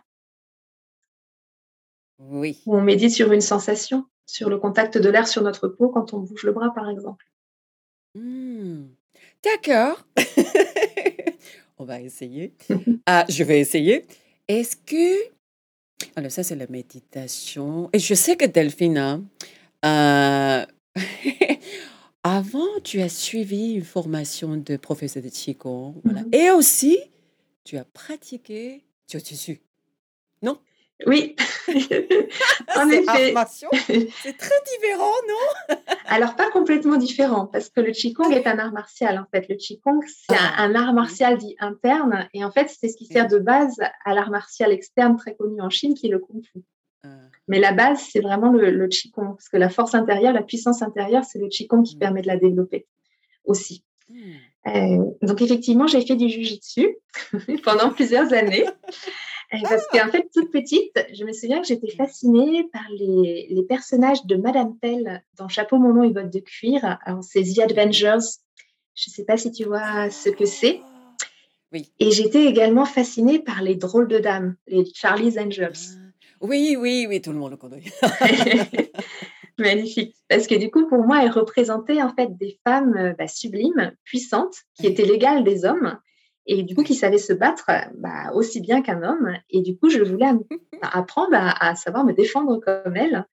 [2.19, 2.61] Oui.
[2.65, 6.13] Où on médite sur une sensation, sur le contact de l'air sur notre peau quand
[6.13, 7.25] on bouge le bras, par exemple.
[8.15, 8.85] Mmh.
[9.43, 10.05] D'accord.
[11.77, 12.53] On va essayer.
[13.07, 14.05] Ah, je vais essayer.
[14.47, 15.29] Est-ce que...
[16.15, 17.89] Alors ça, c'est la méditation.
[17.93, 19.23] Et je sais que Delphine, hein,
[19.85, 20.65] euh,
[22.23, 25.95] avant, tu as suivi une formation de professeur de Qigong.
[26.03, 26.23] Voilà.
[26.23, 26.35] Mm-hmm.
[26.35, 26.97] Et aussi,
[27.63, 29.59] tu as pratiqué tu as su.
[30.41, 30.59] Non?
[31.05, 31.35] Oui,
[31.67, 33.33] en effet.
[33.87, 35.75] C'est très différent, non?
[36.05, 39.47] Alors, pas complètement différent, parce que le Qigong est un art martial, en fait.
[39.49, 43.27] Le Qigong, c'est un, art martial dit interne, et en fait, c'est ce qui sert
[43.27, 46.59] de base à l'art martial externe très connu en Chine, qui est le Kung Fu.
[47.03, 47.09] Ah.
[47.49, 50.81] Mais la base, c'est vraiment le, le, Qigong, parce que la force intérieure, la puissance
[50.81, 51.99] intérieure, c'est le Qigong qui mm.
[51.99, 52.87] permet de la développer
[53.43, 53.83] aussi.
[54.09, 54.31] Mm.
[54.67, 56.95] Euh, donc, effectivement, j'ai fait du Jiu-Jitsu
[57.63, 58.65] pendant plusieurs années.
[59.63, 64.25] Parce qu'en fait, toute petite, je me souviens que j'étais fascinée par les, les, personnages
[64.25, 66.97] de Madame Pell dans Chapeau, mon nom et bottes de cuir.
[67.05, 68.25] Alors, c'est The Avengers.
[68.95, 70.81] Je ne sais pas si tu vois ce que c'est.
[71.71, 71.91] Oui.
[71.99, 75.99] Et j'étais également fascinée par les drôles de dames, les Charlie's Angels.
[76.41, 77.83] Oui, oui, oui, tout le monde le connaît.
[79.57, 80.15] Magnifique.
[80.27, 84.55] Parce que du coup, pour moi, elle représentait en fait des femmes bah, sublimes, puissantes,
[84.75, 85.97] qui étaient l'égale des hommes
[86.47, 89.33] et du coup qui savaient se battre bah, aussi bien qu'un homme.
[89.49, 90.27] Et du coup, je voulais
[90.81, 93.25] apprendre à, savoir me défendre comme elle,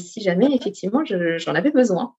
[0.00, 2.14] si jamais effectivement j'en avais besoin.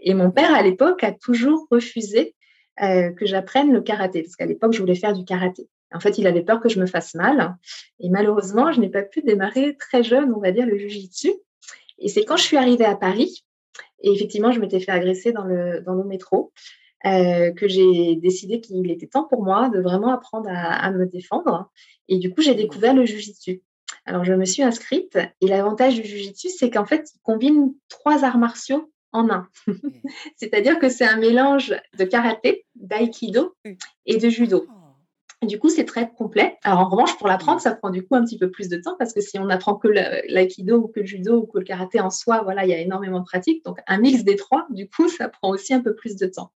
[0.00, 2.34] Et mon père, à l'époque, a toujours refusé
[2.78, 5.68] que j'apprenne le karaté, parce qu'à l'époque, je voulais faire du karaté.
[5.94, 7.56] En fait, il avait peur que je me fasse mal.
[8.00, 11.32] Et malheureusement, je n'ai pas pu démarrer très jeune, on va dire, le jujitsu.
[11.98, 13.44] Et c'est quand je suis arrivée à Paris,
[14.02, 16.52] et effectivement, je m'étais fait agresser dans le, dans le métro,
[17.04, 21.70] euh, que j'ai décidé qu'il était temps pour moi de vraiment apprendre à, me défendre.
[22.08, 23.62] Et du coup, j'ai découvert le jujitsu.
[24.06, 25.18] Alors, je me suis inscrite.
[25.40, 29.48] Et l'avantage du jujitsu, c'est qu'en fait, il combine trois arts martiaux en un.
[30.36, 33.54] C'est-à-dire que c'est un mélange de karaté, d'aïkido
[34.06, 34.66] et de judo.
[34.68, 35.46] Oh.
[35.46, 36.56] Du coup, c'est très complet.
[36.62, 38.94] Alors, en revanche, pour l'apprendre, ça prend du coup un petit peu plus de temps
[38.96, 42.00] parce que si on apprend que l'aïkido ou que le judo ou que le karaté
[42.00, 43.64] en soi, voilà, il y a énormément de pratique.
[43.64, 46.52] Donc, un mix des trois, du coup, ça prend aussi un peu plus de temps.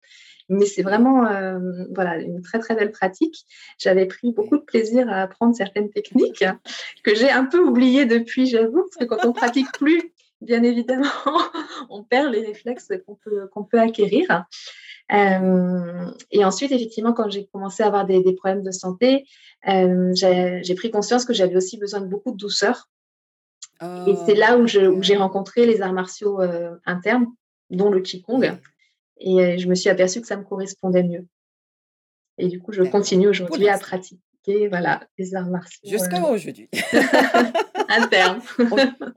[0.49, 1.59] Mais c'est vraiment euh,
[1.95, 3.47] voilà, une très, très belle pratique.
[3.79, 6.45] J'avais pris beaucoup de plaisir à apprendre certaines techniques
[7.03, 11.09] que j'ai un peu oubliées depuis, j'avoue, parce que quand on pratique plus, bien évidemment,
[11.91, 14.45] on perd les réflexes qu'on peut, qu'on peut acquérir.
[15.13, 19.27] Euh, et ensuite, effectivement, quand j'ai commencé à avoir des, problèmes de santé,
[19.69, 22.89] euh, j'ai pris conscience que j'avais aussi besoin de beaucoup de douceur.
[23.83, 27.27] et c'est là où j'ai rencontré les arts martiaux euh, internes,
[27.71, 28.59] dont le Qigong.
[29.19, 31.27] Et je me suis aperçue que ça me correspondait mieux.
[32.39, 35.89] Et du coup, je continue aujourd'hui à pratiquer voilà, les arts martiaux.
[35.89, 36.69] Jusqu'à aujourd'hui.
[37.89, 38.41] Interne.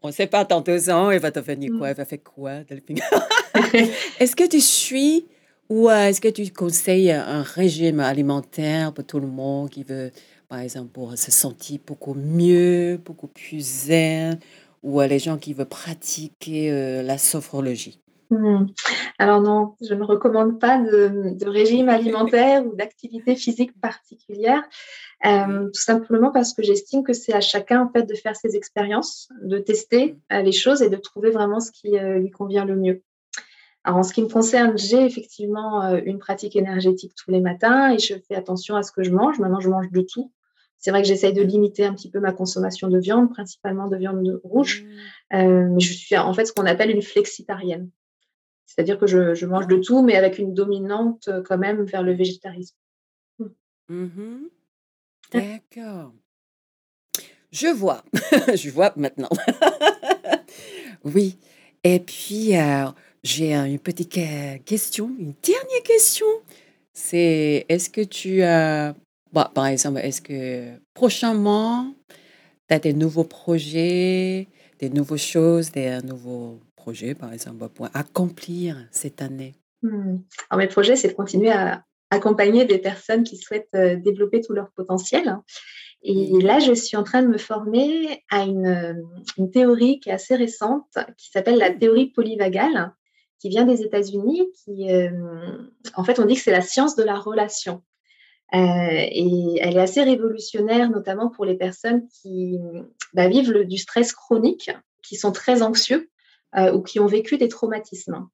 [0.02, 2.52] on ne sait pas dans deux ans, il va devenir quoi, il va faire quoi,
[4.20, 5.26] Est-ce que tu suis
[5.70, 10.12] ou est-ce que tu conseilles un régime alimentaire pour tout le monde qui veut,
[10.48, 14.40] par exemple, pour se sentir beaucoup mieux, beaucoup plus zen,
[14.82, 18.00] ou les gens qui veulent pratiquer euh, la sophrologie?
[18.30, 18.68] Hmm.
[19.20, 24.64] Alors non, je ne recommande pas de, régime alimentaire ou d'activité physique particulière,
[25.26, 28.56] euh, tout simplement parce que j'estime que c'est à chacun en fait de faire ses
[28.56, 32.76] expériences, de tester euh, les choses et de trouver vraiment ce qui lui convient le
[32.76, 33.02] mieux.
[33.88, 37.94] Alors, en ce qui me concerne, j'ai effectivement euh, une pratique énergétique tous les matins
[37.94, 39.40] et je fais attention à ce que je mange.
[39.40, 40.30] Maintenant, je mange de tout.
[40.78, 43.96] C'est vrai que j'essaye de limiter un petit peu ma consommation de viande, principalement de
[43.96, 44.84] viande rouge.
[44.84, 45.38] Mmh.
[45.38, 47.90] Euh, mais je suis en fait ce qu'on appelle une flexitarienne.
[48.78, 52.14] C'est-à-dire que je, mange de tout, mais avec une dominante euh, quand même vers le
[52.14, 52.76] végétarisme.
[53.40, 53.46] Mmh.
[53.90, 54.50] Mmh
[55.34, 56.14] D'accord.
[57.52, 58.04] Je vois.
[58.56, 59.30] je vois maintenant.
[61.04, 61.38] oui.
[61.84, 62.52] Et puis,
[63.24, 64.20] j'ai une petite
[64.66, 66.28] question, une dernière question.
[66.94, 68.96] C'est est-ce que tu as,
[69.32, 71.94] bah, par exemple, est-ce que prochainement,
[72.68, 74.48] tu as des nouveaux projets,
[74.80, 79.56] des nouvelles choses, des nouveaux projets, par exemple, pour accomplir cette année?
[79.82, 80.20] Mmh.
[80.50, 84.54] Alors, mes projets, c'est de continuer à accompagner des personnes qui souhaitent euh, développer tout
[84.54, 85.38] leur potentiel.
[86.02, 89.04] Et là, je suis en train de me former à une,
[89.38, 92.94] une théorie qui est assez récente, qui s'appelle la théorie polyvagale,
[93.40, 95.10] qui vient des États-Unis, qui, euh,
[95.96, 97.84] en fait, on dit que c'est la science de la relation.
[98.54, 102.58] Euh, et elle est assez révolutionnaire, notamment pour les personnes qui
[103.14, 104.72] bah, vivent du stress chronique,
[105.04, 106.10] qui sont très anxieux
[106.56, 108.28] euh, ou qui ont vécu des traumatismes.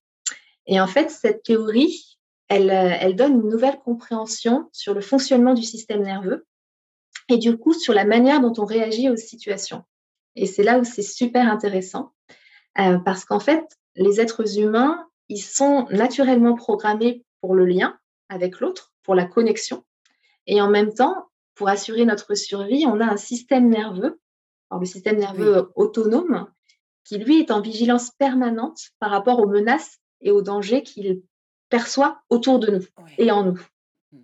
[0.68, 5.64] Et en fait, cette théorie, elle, elle donne une nouvelle compréhension sur le fonctionnement du
[5.64, 6.46] système nerveux
[7.30, 9.84] et du coup sur la manière dont on réagit aux situations.
[10.36, 12.14] Et c'est là où c'est super intéressant,
[12.76, 13.64] parce qu'en fait,
[13.96, 17.98] les êtres humains, ils sont naturellement programmés pour le lien
[18.30, 19.84] avec l'autre, pour la connexion.
[20.48, 24.20] Et en même temps, pour assurer notre survie, on a un système nerveux,
[24.72, 26.48] le système nerveux autonome,
[27.04, 31.22] qui lui est en vigilance permanente par rapport aux menaces et aux dangers qu'il
[31.70, 32.86] perçoit autour de nous
[33.18, 33.60] et en nous.
[34.12, 34.20] Mmh.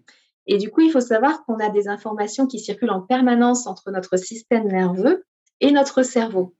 [0.52, 3.92] Et du coup, il faut savoir qu'on a des informations qui circulent en permanence entre
[3.92, 5.24] notre système nerveux
[5.60, 6.56] et notre cerveau.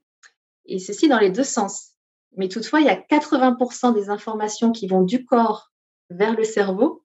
[0.66, 1.94] Et ceci dans les deux sens.
[2.38, 5.72] Mais toutefois, il y a 80% des informations qui vont du corps
[6.12, 7.04] vers le cerveau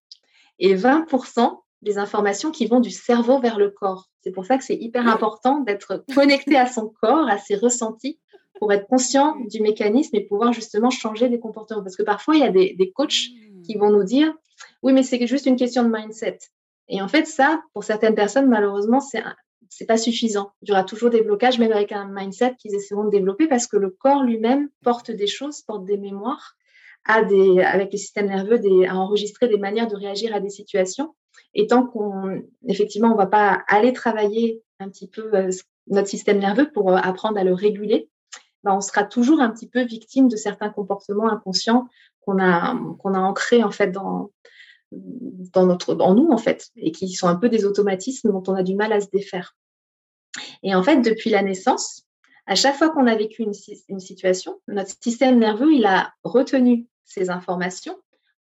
[0.58, 4.10] et 20% des informations qui vont du cerveau vers le corps.
[4.22, 8.20] C'est pour ça que c'est hyper important d'être connecté à son corps, à ses ressentis,
[8.58, 11.82] pour être conscient du mécanisme et pouvoir justement changer des comportements.
[11.82, 13.28] Parce que parfois, il y a des, des coachs
[13.64, 14.32] qui vont nous dire,
[14.82, 16.38] oui, mais c'est juste une question de mindset.
[16.88, 19.22] Et en fait, ça, pour certaines personnes, malheureusement, c'est
[19.70, 20.52] c'est pas suffisant.
[20.62, 23.66] Il y aura toujours des blocages, même avec un mindset qu'ils essaieront de développer, parce
[23.66, 26.54] que le corps lui-même porte des choses, porte des mémoires,
[27.06, 30.50] a des, avec le système nerveux, des, à enregistrer des manières de réagir à des
[30.50, 31.14] situations.
[31.54, 35.50] Et tant qu'on, effectivement, on va pas aller travailler un petit peu euh,
[35.88, 38.08] notre système nerveux pour euh, apprendre à le réguler,
[38.64, 41.86] bah, on sera toujours un petit peu victime de certains comportements inconscients
[42.22, 44.30] qu'on a, qu'on a ancrés en fait dans,
[44.90, 48.54] dans, notre, dans nous en fait, et qui sont un peu des automatismes dont on
[48.54, 49.54] a du mal à se défaire.
[50.62, 52.04] Et en fait, depuis la naissance,
[52.46, 53.52] à chaque fois qu'on a vécu une,
[53.88, 57.96] une, situation, notre système nerveux, il a retenu ces informations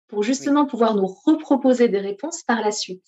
[0.06, 3.04] pour justement pouvoir nous reproposer des réponses par la suite.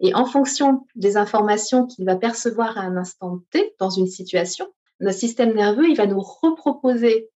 [0.00, 4.72] Et en fonction des informations qu'il va percevoir à un instant T dans une situation,
[5.02, 7.28] notre système nerveux, il va nous reproposer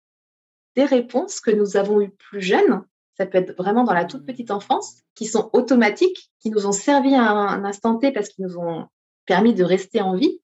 [0.77, 2.85] des réponses que nous avons eues plus jeunes.
[3.17, 6.73] Ça peut être vraiment dans la toute petite enfance, qui sont automatiques, qui nous ont
[6.73, 8.87] servi à un instant T parce qu'ils nous ont
[9.25, 10.41] permis de rester en vie.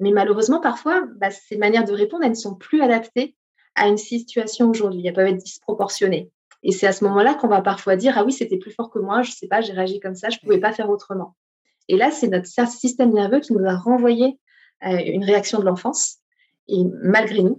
[0.00, 3.36] Mais malheureusement, parfois, bah, ces manières de répondre, elles ne sont plus adaptées
[3.74, 5.06] à une situation aujourd'hui.
[5.06, 6.30] Elles peuvent être disproportionnées.
[6.62, 8.98] Et c'est à ce moment-là qu'on va parfois dire Ah oui, c'était plus fort que
[8.98, 11.36] moi, je ne sais pas, j'ai réagi comme ça, je ne pouvais pas faire autrement.
[11.88, 14.38] Et là, c'est notre système nerveux qui nous a renvoyé
[14.82, 16.18] une réaction de l'enfance,
[16.68, 17.58] et malgré nous.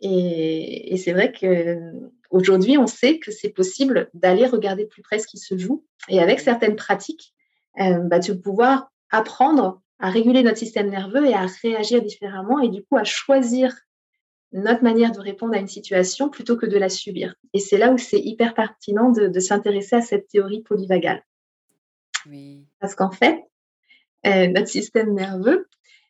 [0.00, 5.38] Et, c'est vrai qu'aujourd'hui, on sait que c'est possible d'aller regarder plus près ce qui
[5.38, 5.84] se joue.
[6.08, 7.34] Et avec certaines pratiques,
[7.80, 12.68] euh, bah, de pouvoir apprendre à réguler notre système nerveux et à réagir différemment et
[12.68, 13.74] du coup à choisir
[14.52, 17.34] notre manière de répondre à une situation plutôt que de la subir.
[17.52, 21.22] Et c'est là où c'est hyper pertinent de, s'intéresser à cette théorie polyvagale.
[22.80, 23.42] Parce qu'en fait,
[24.26, 25.68] euh, notre système nerveux,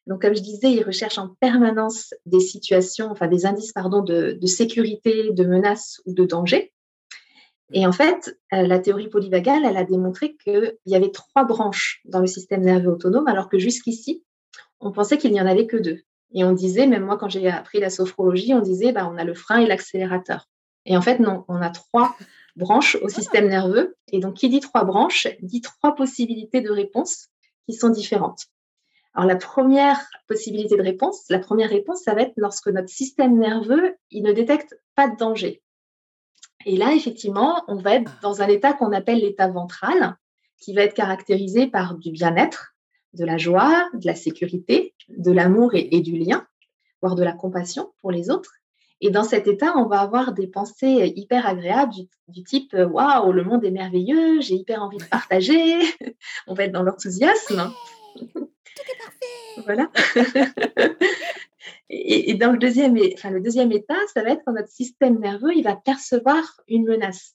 [0.09, 4.39] donc comme je disais, il recherche en permanence des situations, enfin des indices pardon, de,
[4.47, 6.73] sécurité, de menace ou de danger.
[7.75, 12.01] Et en fait, euh, la théorie polyvagale, elle a démontré qu'il y avait trois branches
[12.07, 14.25] dans le système nerveux autonome, alors que jusqu'ici,
[14.81, 16.01] on pensait qu'il n'y en avait que deux.
[16.33, 19.25] Et on disait, même moi, quand j'ai appris la sophrologie, on disait, bah, on a
[19.25, 20.49] le frein et l'accélérateur.
[20.87, 22.17] Et en fait, non, on a trois
[22.57, 23.97] branches au système nerveux.
[24.11, 27.29] Et donc, qui dit trois branches, dit trois possibilités de réponse
[27.67, 28.47] qui sont différentes.
[29.15, 33.39] Alors, la première possibilité de réponse, la première réponse, ça va être lorsque notre système
[33.39, 35.63] nerveux, il ne détecte pas de danger.
[36.67, 40.17] Et là, effectivement, on va être dans un état qu'on appelle l'état ventral,
[40.61, 42.75] qui va être caractérisé par du bien-être,
[43.15, 46.47] de la joie, de la sécurité, de l'amour et, du lien,
[47.01, 48.53] voire de la compassion pour les autres.
[49.01, 51.95] Et dans cet état, on va avoir des pensées hyper agréables
[52.27, 55.79] du, type Waouh, le monde est merveilleux, j'ai hyper envie de partager.
[56.49, 57.73] on va être dans l'enthousiasme.
[58.79, 59.27] tout est parfait.
[59.65, 60.95] Voilà.
[61.91, 65.55] et, dans le deuxième, enfin, le deuxième état, ça va être quand notre système nerveux
[65.55, 67.35] il va percevoir une menace.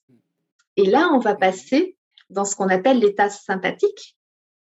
[0.76, 1.96] Et là, on va passer
[2.30, 4.16] dans ce qu'on appelle l'état sympathique,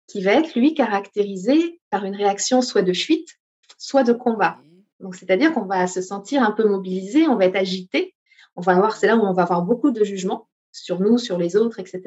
[0.08, 3.39] qui va être, lui, caractérisé par une réaction soit de fuite,
[3.78, 4.58] soit de combat.
[5.00, 8.13] Donc, c'est-à-dire qu'on va se sentir un peu mobilisé, on va être agité,
[8.56, 11.38] on va avoir, c'est là où on va avoir beaucoup de jugements sur nous, sur
[11.38, 12.02] les autres, etc.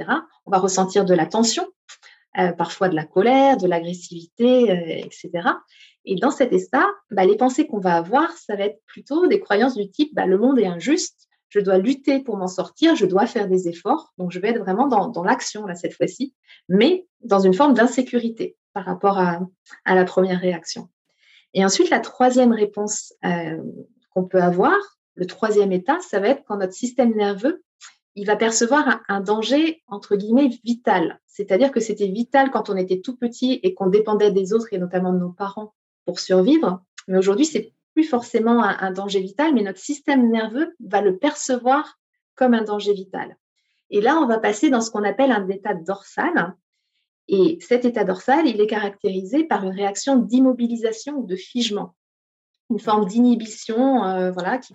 [0.46, 1.66] On va ressentir de la tension,
[2.38, 5.30] euh, parfois de la colère, de l'agressivité, euh, etc.
[6.04, 9.40] Et dans cet état, bah, les pensées qu'on va avoir, ça va être plutôt des
[9.40, 13.06] croyances du type bah, le monde est injuste, je dois lutter pour m'en sortir, je
[13.06, 14.12] dois faire des efforts.
[14.18, 16.34] Donc, je vais être vraiment dans, l'action, là, cette fois-ci,
[16.68, 19.38] mais dans une forme d'insécurité par rapport à,
[19.86, 20.88] la première réaction.
[21.52, 23.62] Et ensuite, la troisième réponse euh,
[24.10, 24.76] qu'on peut avoir,
[25.14, 27.62] le troisième état, ça va être quand notre système nerveux,
[28.16, 31.20] il va percevoir un, danger, entre guillemets, vital.
[31.26, 34.78] C'est-à-dire que c'était vital quand on était tout petit et qu'on dépendait des autres et
[34.78, 35.74] notamment de nos parents
[36.04, 36.82] pour survivre.
[37.08, 41.98] Mais aujourd'hui, c'est plus forcément un, danger vital, mais notre système nerveux va le percevoir
[42.34, 43.36] comme un danger vital.
[43.90, 46.54] Et là, on va passer dans ce qu'on appelle un état dorsal.
[47.28, 51.94] Et cet état dorsal, il est caractérisé par une réaction d'immobilisation ou de figement,
[52.70, 54.74] une forme d'inhibition, euh, voilà, qui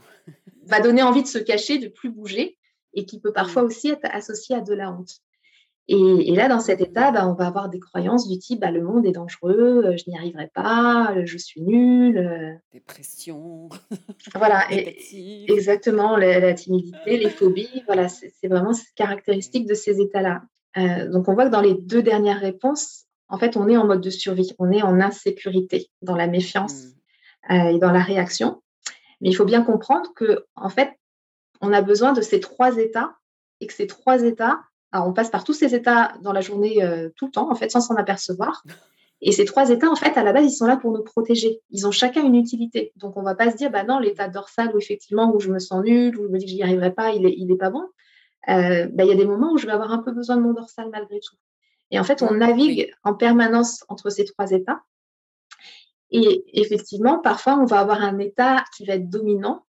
[0.65, 2.57] va donner envie de se cacher, de plus bouger,
[2.93, 5.21] et qui peut parfois aussi être associée à de la honte.
[5.91, 8.83] Et, là, dans cet état, bah, on va avoir des croyances du type bah, le
[8.83, 12.19] monde est dangereux, euh, je n'y arriverai pas, euh, je suis nulle.
[12.19, 12.53] Euh.
[12.71, 13.69] Dépression.
[14.35, 20.43] Voilà, exactement, la, timidité, les phobies, voilà, c'est vraiment caractéristique de ces états-là.
[21.11, 24.01] donc, on voit que dans les deux dernières réponses, en fait, on est en mode
[24.01, 26.89] de survie, on est en insécurité, dans la méfiance
[27.49, 27.53] mmh.
[27.53, 28.61] et dans la réaction.
[29.21, 30.91] Mais il faut bien comprendre que, en fait,
[31.61, 33.15] on a besoin de ces trois états
[33.59, 34.61] et que ces trois états,
[34.93, 37.69] on passe par tous ces états dans la journée euh, tout le temps, en fait,
[37.69, 38.63] sans s'en apercevoir.
[39.21, 41.59] Et ces trois états, en fait, à la base, ils sont là pour nous protéger.
[41.71, 42.93] Ils ont chacun une utilité.
[42.95, 45.51] Donc, on ne va pas se dire, bah non, l'état dorsal où effectivement, où je
[45.51, 47.51] me sens nulle, où je me dis que je n'y arriverai pas, il n'est il
[47.51, 47.83] est pas bon.
[48.47, 50.41] Euh, bah, il y a des moments où je vais avoir un peu besoin de
[50.41, 51.35] mon dorsal malgré tout.
[51.91, 54.81] Et en fait, on navigue en permanence entre ces trois états.
[56.11, 59.65] Et effectivement, parfois, on va avoir un état qui va être dominant.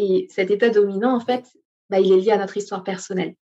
[0.00, 1.44] Et cet état dominant, en fait,
[1.90, 3.34] bah, il est lié à notre histoire personnelle.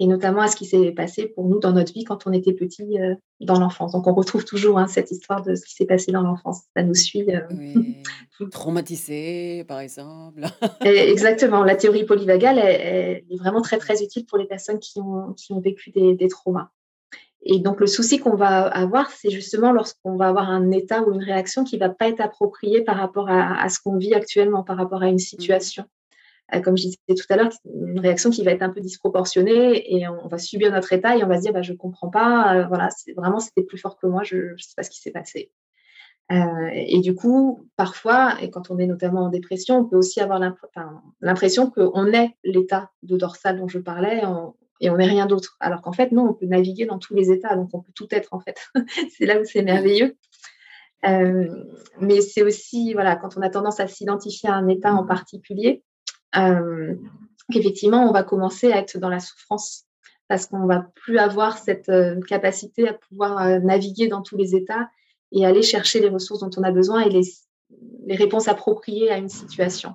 [0.00, 2.52] et notamment à ce qui s'est passé pour nous dans notre vie quand on était
[2.52, 3.90] petit euh, dans l'enfance.
[3.90, 6.62] Donc on retrouve toujours hein, cette histoire de ce qui s'est passé dans l'enfance.
[6.76, 7.26] Ça nous suit.
[7.34, 7.40] Euh,
[8.52, 10.42] Traumatisé, par exemple.
[10.84, 11.64] exactement.
[11.64, 15.60] La théorie polyvagale est vraiment très très utile pour les personnes qui ont, qui ont
[15.60, 16.70] vécu des, des traumas.
[17.42, 21.12] Et donc le souci qu'on va avoir, c'est justement lorsqu'on va avoir un état ou
[21.12, 24.64] une réaction qui va pas être appropriée par rapport à, à ce qu'on vit actuellement,
[24.64, 25.18] par rapport à une mmh.
[25.18, 25.84] situation.
[26.54, 29.94] Euh, comme je disais tout à l'heure, une réaction qui va être un peu disproportionnée
[29.94, 32.56] et on va subir notre état et on va se dire bah, je comprends pas,
[32.56, 35.10] euh, voilà, vraiment c'était plus fort que moi, je ne sais pas ce qui s'est
[35.10, 35.50] passé.
[36.30, 40.20] Euh, et du coup, parfois, et quand on est notamment en dépression, on peut aussi
[40.20, 40.40] avoir
[41.20, 44.22] l'impression qu'on est l'état de dorsal dont je parlais
[44.80, 45.56] et on n'est rien d'autre.
[45.60, 48.08] Alors qu'en fait, non, on peut naviguer dans tous les états, donc on peut tout
[48.10, 48.58] être en fait.
[49.16, 50.16] c'est là où c'est merveilleux.
[51.02, 55.82] mais c'est aussi, voilà, quand on a tendance à s'identifier à un état en particulier,
[56.36, 56.94] euh,
[57.52, 59.84] qu'effectivement, on va commencer à être dans la souffrance
[60.28, 64.54] parce qu'on va plus avoir cette euh, capacité à pouvoir euh, naviguer dans tous les
[64.54, 64.90] états
[65.32, 69.28] et aller chercher les ressources dont on a besoin et les réponses appropriées à une
[69.28, 69.94] situation.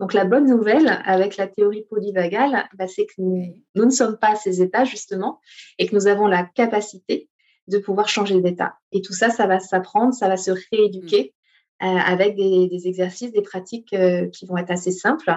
[0.00, 4.18] Donc la bonne nouvelle avec la théorie polyvagale, bah, c'est que nous, nous, ne sommes
[4.18, 5.40] pas à ces états justement
[5.78, 7.28] et que nous avons la capacité
[7.68, 8.74] de pouvoir changer d'état.
[8.90, 11.34] Et tout ça, ça va s'apprendre, ça va se rééduquer
[11.82, 13.94] euh, avec des, des, exercices, des pratiques
[14.32, 15.32] qui vont être assez simples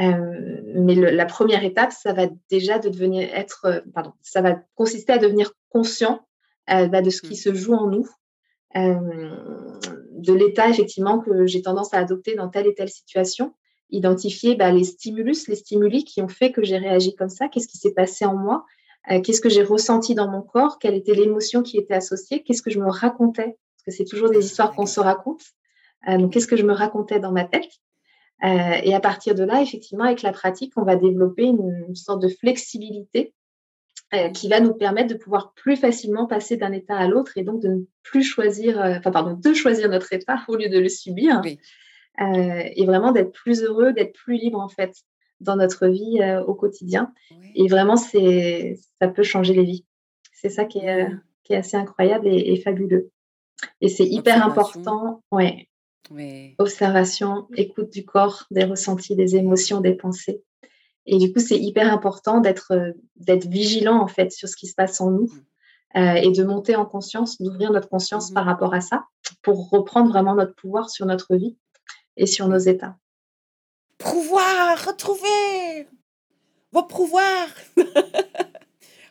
[0.00, 4.60] euh, mais la première étape, ça va déjà de devenir être, euh, pardon, ça va
[4.74, 6.26] consister à devenir conscient
[6.70, 7.36] euh, bah, de ce qui mmh.
[7.36, 8.08] se joue en nous,
[8.74, 13.54] de l'état effectivement que j'ai tendance à adopter dans telle et telle situation,
[13.92, 17.68] identifier bah, les stimulus, les stimuli qui ont fait que j'ai réagi comme ça, qu'est-ce
[17.68, 18.64] qui s'est passé en moi,
[19.24, 22.70] qu'est-ce que j'ai ressenti dans mon corps, quelle était l'émotion qui était associée, qu'est-ce que
[22.70, 25.42] je me racontais, parce que c'est toujours des histoires qu'on se raconte.
[26.06, 27.70] donc qu'est-ce que je me racontais dans ma tête?
[28.44, 32.20] Euh, et à partir de là, effectivement, avec la pratique, on va développer une, sorte
[32.20, 33.34] de flexibilité
[34.14, 37.44] euh, qui va nous permettre de pouvoir plus facilement passer d'un état à l'autre et
[37.44, 40.78] donc de ne plus choisir, euh, enfin pardon, de choisir notre état au lieu de
[40.78, 41.40] le subir.
[42.18, 44.94] Et vraiment d'être plus heureux, d'être plus libre en fait
[45.40, 47.12] dans notre vie au quotidien.
[47.54, 49.84] Et vraiment, c'est, ça peut changer les vies.
[50.32, 51.06] C'est ça qui est,
[51.44, 53.10] qui est assez incroyable et, et fabuleux.
[53.80, 55.22] Et c'est hyper important.
[55.32, 55.68] Ouais,
[56.58, 60.42] Observation, écoute du corps, des ressentis, des émotions, des pensées.
[61.06, 64.66] Et du coup, c'est hyper important d'être euh, d'être vigilant en fait sur ce qui
[64.66, 65.98] se passe en nous mmh.
[65.98, 69.06] euh, et de monter en conscience, d'ouvrir notre conscience mmh par rapport à ça
[69.42, 71.56] pour reprendre vraiment notre pouvoir sur notre vie
[72.16, 72.96] et sur nos états.
[73.98, 75.86] Pouvoir, retrouver
[76.72, 77.54] vos pouvoirs.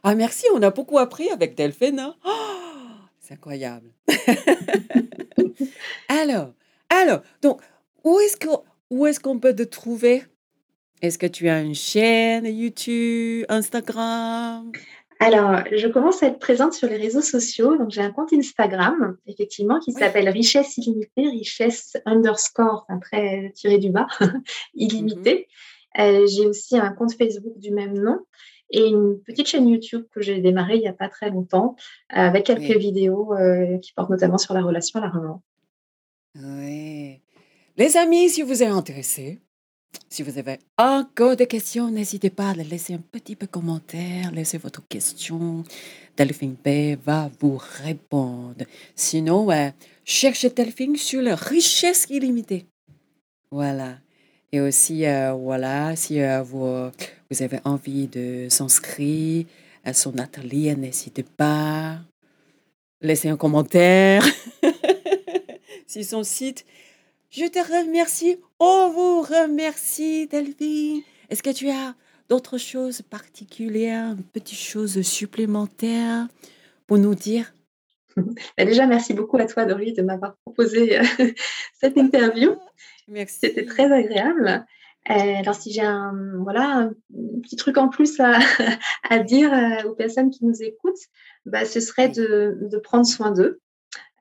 [0.03, 2.13] ah merci, on a beaucoup appris avec Delphine.
[3.19, 3.91] C'est incroyable.
[6.09, 6.53] Alors,
[6.89, 7.61] alors, donc,
[8.03, 10.23] où est-ce qu'on où est-ce qu'on peut te trouver?
[11.01, 14.71] Est-ce que tu as une chaîne YouTube, Instagram?
[15.21, 17.77] Alors, je commence à être présente sur les réseaux sociaux.
[17.77, 23.77] Donc, j'ai un compte Instagram, effectivement, qui s'appelle Richesse illimitée, richesse underscore, enfin, très tiré
[23.77, 24.07] du bas,
[24.73, 25.47] illimitée.
[25.47, 28.19] Mmh euh, j'ai aussi un compte Facebook du même nom
[28.69, 31.75] et une petite chaîne YouTube que j'ai démarrée il n'y a pas très longtemps,
[32.07, 35.43] avec quelques vidéos euh, qui portent notamment sur la relation à la l'argent.
[36.35, 37.21] Oui.
[37.75, 39.41] Les amis, si vous êtes intéressés,
[40.09, 44.57] si vous avez encore des questions, n'hésitez pas à laisser un petit peu commentaire, laissez
[44.57, 45.63] votre question.
[46.17, 48.65] Delphine P va vous répondre.
[48.95, 49.47] Sinon,
[50.03, 52.65] cherchez Delphine sur la richesse illimitée.
[53.51, 53.97] Voilà.
[54.51, 56.91] Et aussi, euh, voilà, si euh, vous,
[57.39, 59.45] avez envie de s'inscrire
[59.85, 61.99] à son atelier, n'hésitez pas.
[62.99, 64.25] Laissez un commentaire.
[65.87, 66.65] sur son site.
[67.31, 68.35] Je te remercie.
[68.59, 71.01] On vous remercie, Delphine.
[71.29, 71.95] Est-ce que tu as
[72.27, 76.27] d'autres choses particulières, petites choses supplémentaires
[76.87, 77.53] pour nous dire?
[78.17, 81.03] Bah, Déjà, merci beaucoup à toi, Doris, de m'avoir proposé euh,
[81.79, 82.51] cette interview.
[83.07, 83.39] Merci.
[83.39, 84.65] C'était très agréable.
[85.09, 86.13] Euh, alors, si j'ai un,
[86.43, 86.93] voilà, un
[87.41, 88.39] petit truc en plus à,
[89.09, 91.07] à dire euh, aux personnes qui nous écoutent,
[91.45, 93.61] bah, ce serait de, de prendre soin d'eux.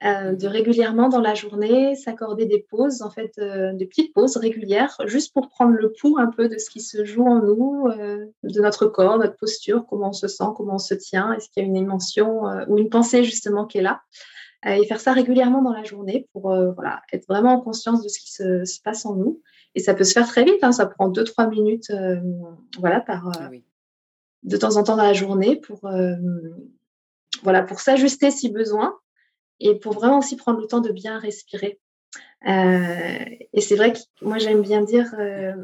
[0.03, 4.39] Euh, de régulièrement dans la journée s'accorder des pauses, en fait, euh, des petites pauses
[4.39, 7.87] régulières, juste pour prendre le pouls un peu de ce qui se joue en nous,
[7.89, 11.51] euh, de notre corps, notre posture, comment on se sent, comment on se tient, est-ce
[11.51, 14.01] qu'il y a une émotion ou une pensée justement qui est là.
[14.65, 18.19] et faire ça régulièrement dans la journée pour voilà, être vraiment en conscience de ce
[18.21, 19.43] qui se, passe en nous.
[19.75, 21.93] Et ça peut se faire très vite, hein, ça prend 2-3 minutes
[22.79, 23.33] voilà, par,
[24.45, 25.91] de temps en temps dans la journée pour,
[27.43, 28.99] voilà, pour s'ajuster si besoin
[29.61, 31.79] et pour vraiment aussi prendre le temps de bien respirer.
[32.49, 35.55] Euh, et c'est vrai que moi, j'aime bien dire euh,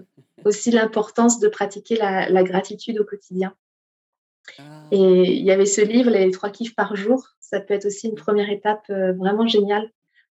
[0.44, 3.54] aussi l'importance de pratiquer la, gratitude au quotidien.
[4.58, 7.26] Ah, Et il y avait ce livre, Les trois kiffs par jour.
[7.40, 9.90] Ça peut être aussi une première étape euh, vraiment géniale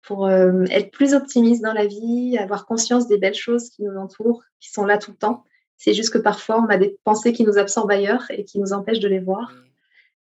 [0.04, 4.42] pour être plus optimiste dans la vie, avoir conscience des belles choses qui nous entourent,
[4.62, 5.44] qui sont là tout le temps.
[5.76, 8.72] C'est juste que parfois, on a des pensées qui nous absorbent ailleurs et qui nous
[8.72, 9.54] empêchent de les voir.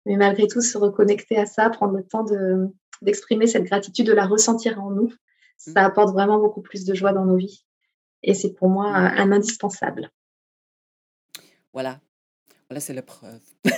[0.05, 2.69] Mais malgré tout, se reconnecter à ça, prendre le temps de,
[3.03, 5.13] d'exprimer cette gratitude, de la ressentir en nous,
[5.57, 7.65] ça apporte vraiment beaucoup plus de joie dans nos vies.
[8.23, 10.11] Et c'est pour moi un, un indispensable.
[11.73, 12.01] Voilà.
[12.69, 13.41] Voilà, c'est la preuve.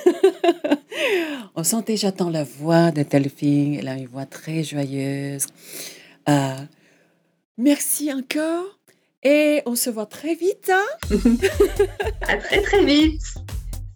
[1.54, 3.74] En santé, j'attends la voix de Delphine.
[3.74, 5.46] Elle a une voix très joyeuse.
[6.28, 6.54] Euh,
[7.56, 8.78] merci encore.
[9.24, 10.70] Et on se voit très vite.
[10.72, 10.86] hein.
[12.28, 13.22] À très très vite.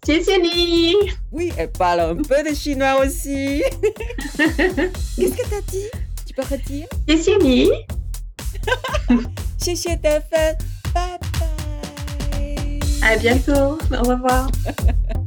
[0.02, 0.94] Tieni
[1.30, 3.62] Oui, elle parle un peu de chinois aussi.
[4.36, 5.90] Qu'est-ce que tu as dit
[6.26, 7.70] Tu peux redire Tieni
[9.58, 10.56] 谢谢德芬，
[10.94, 11.46] 拜拜。
[13.02, 13.78] À bientôt.
[13.92, 14.48] Au revoir.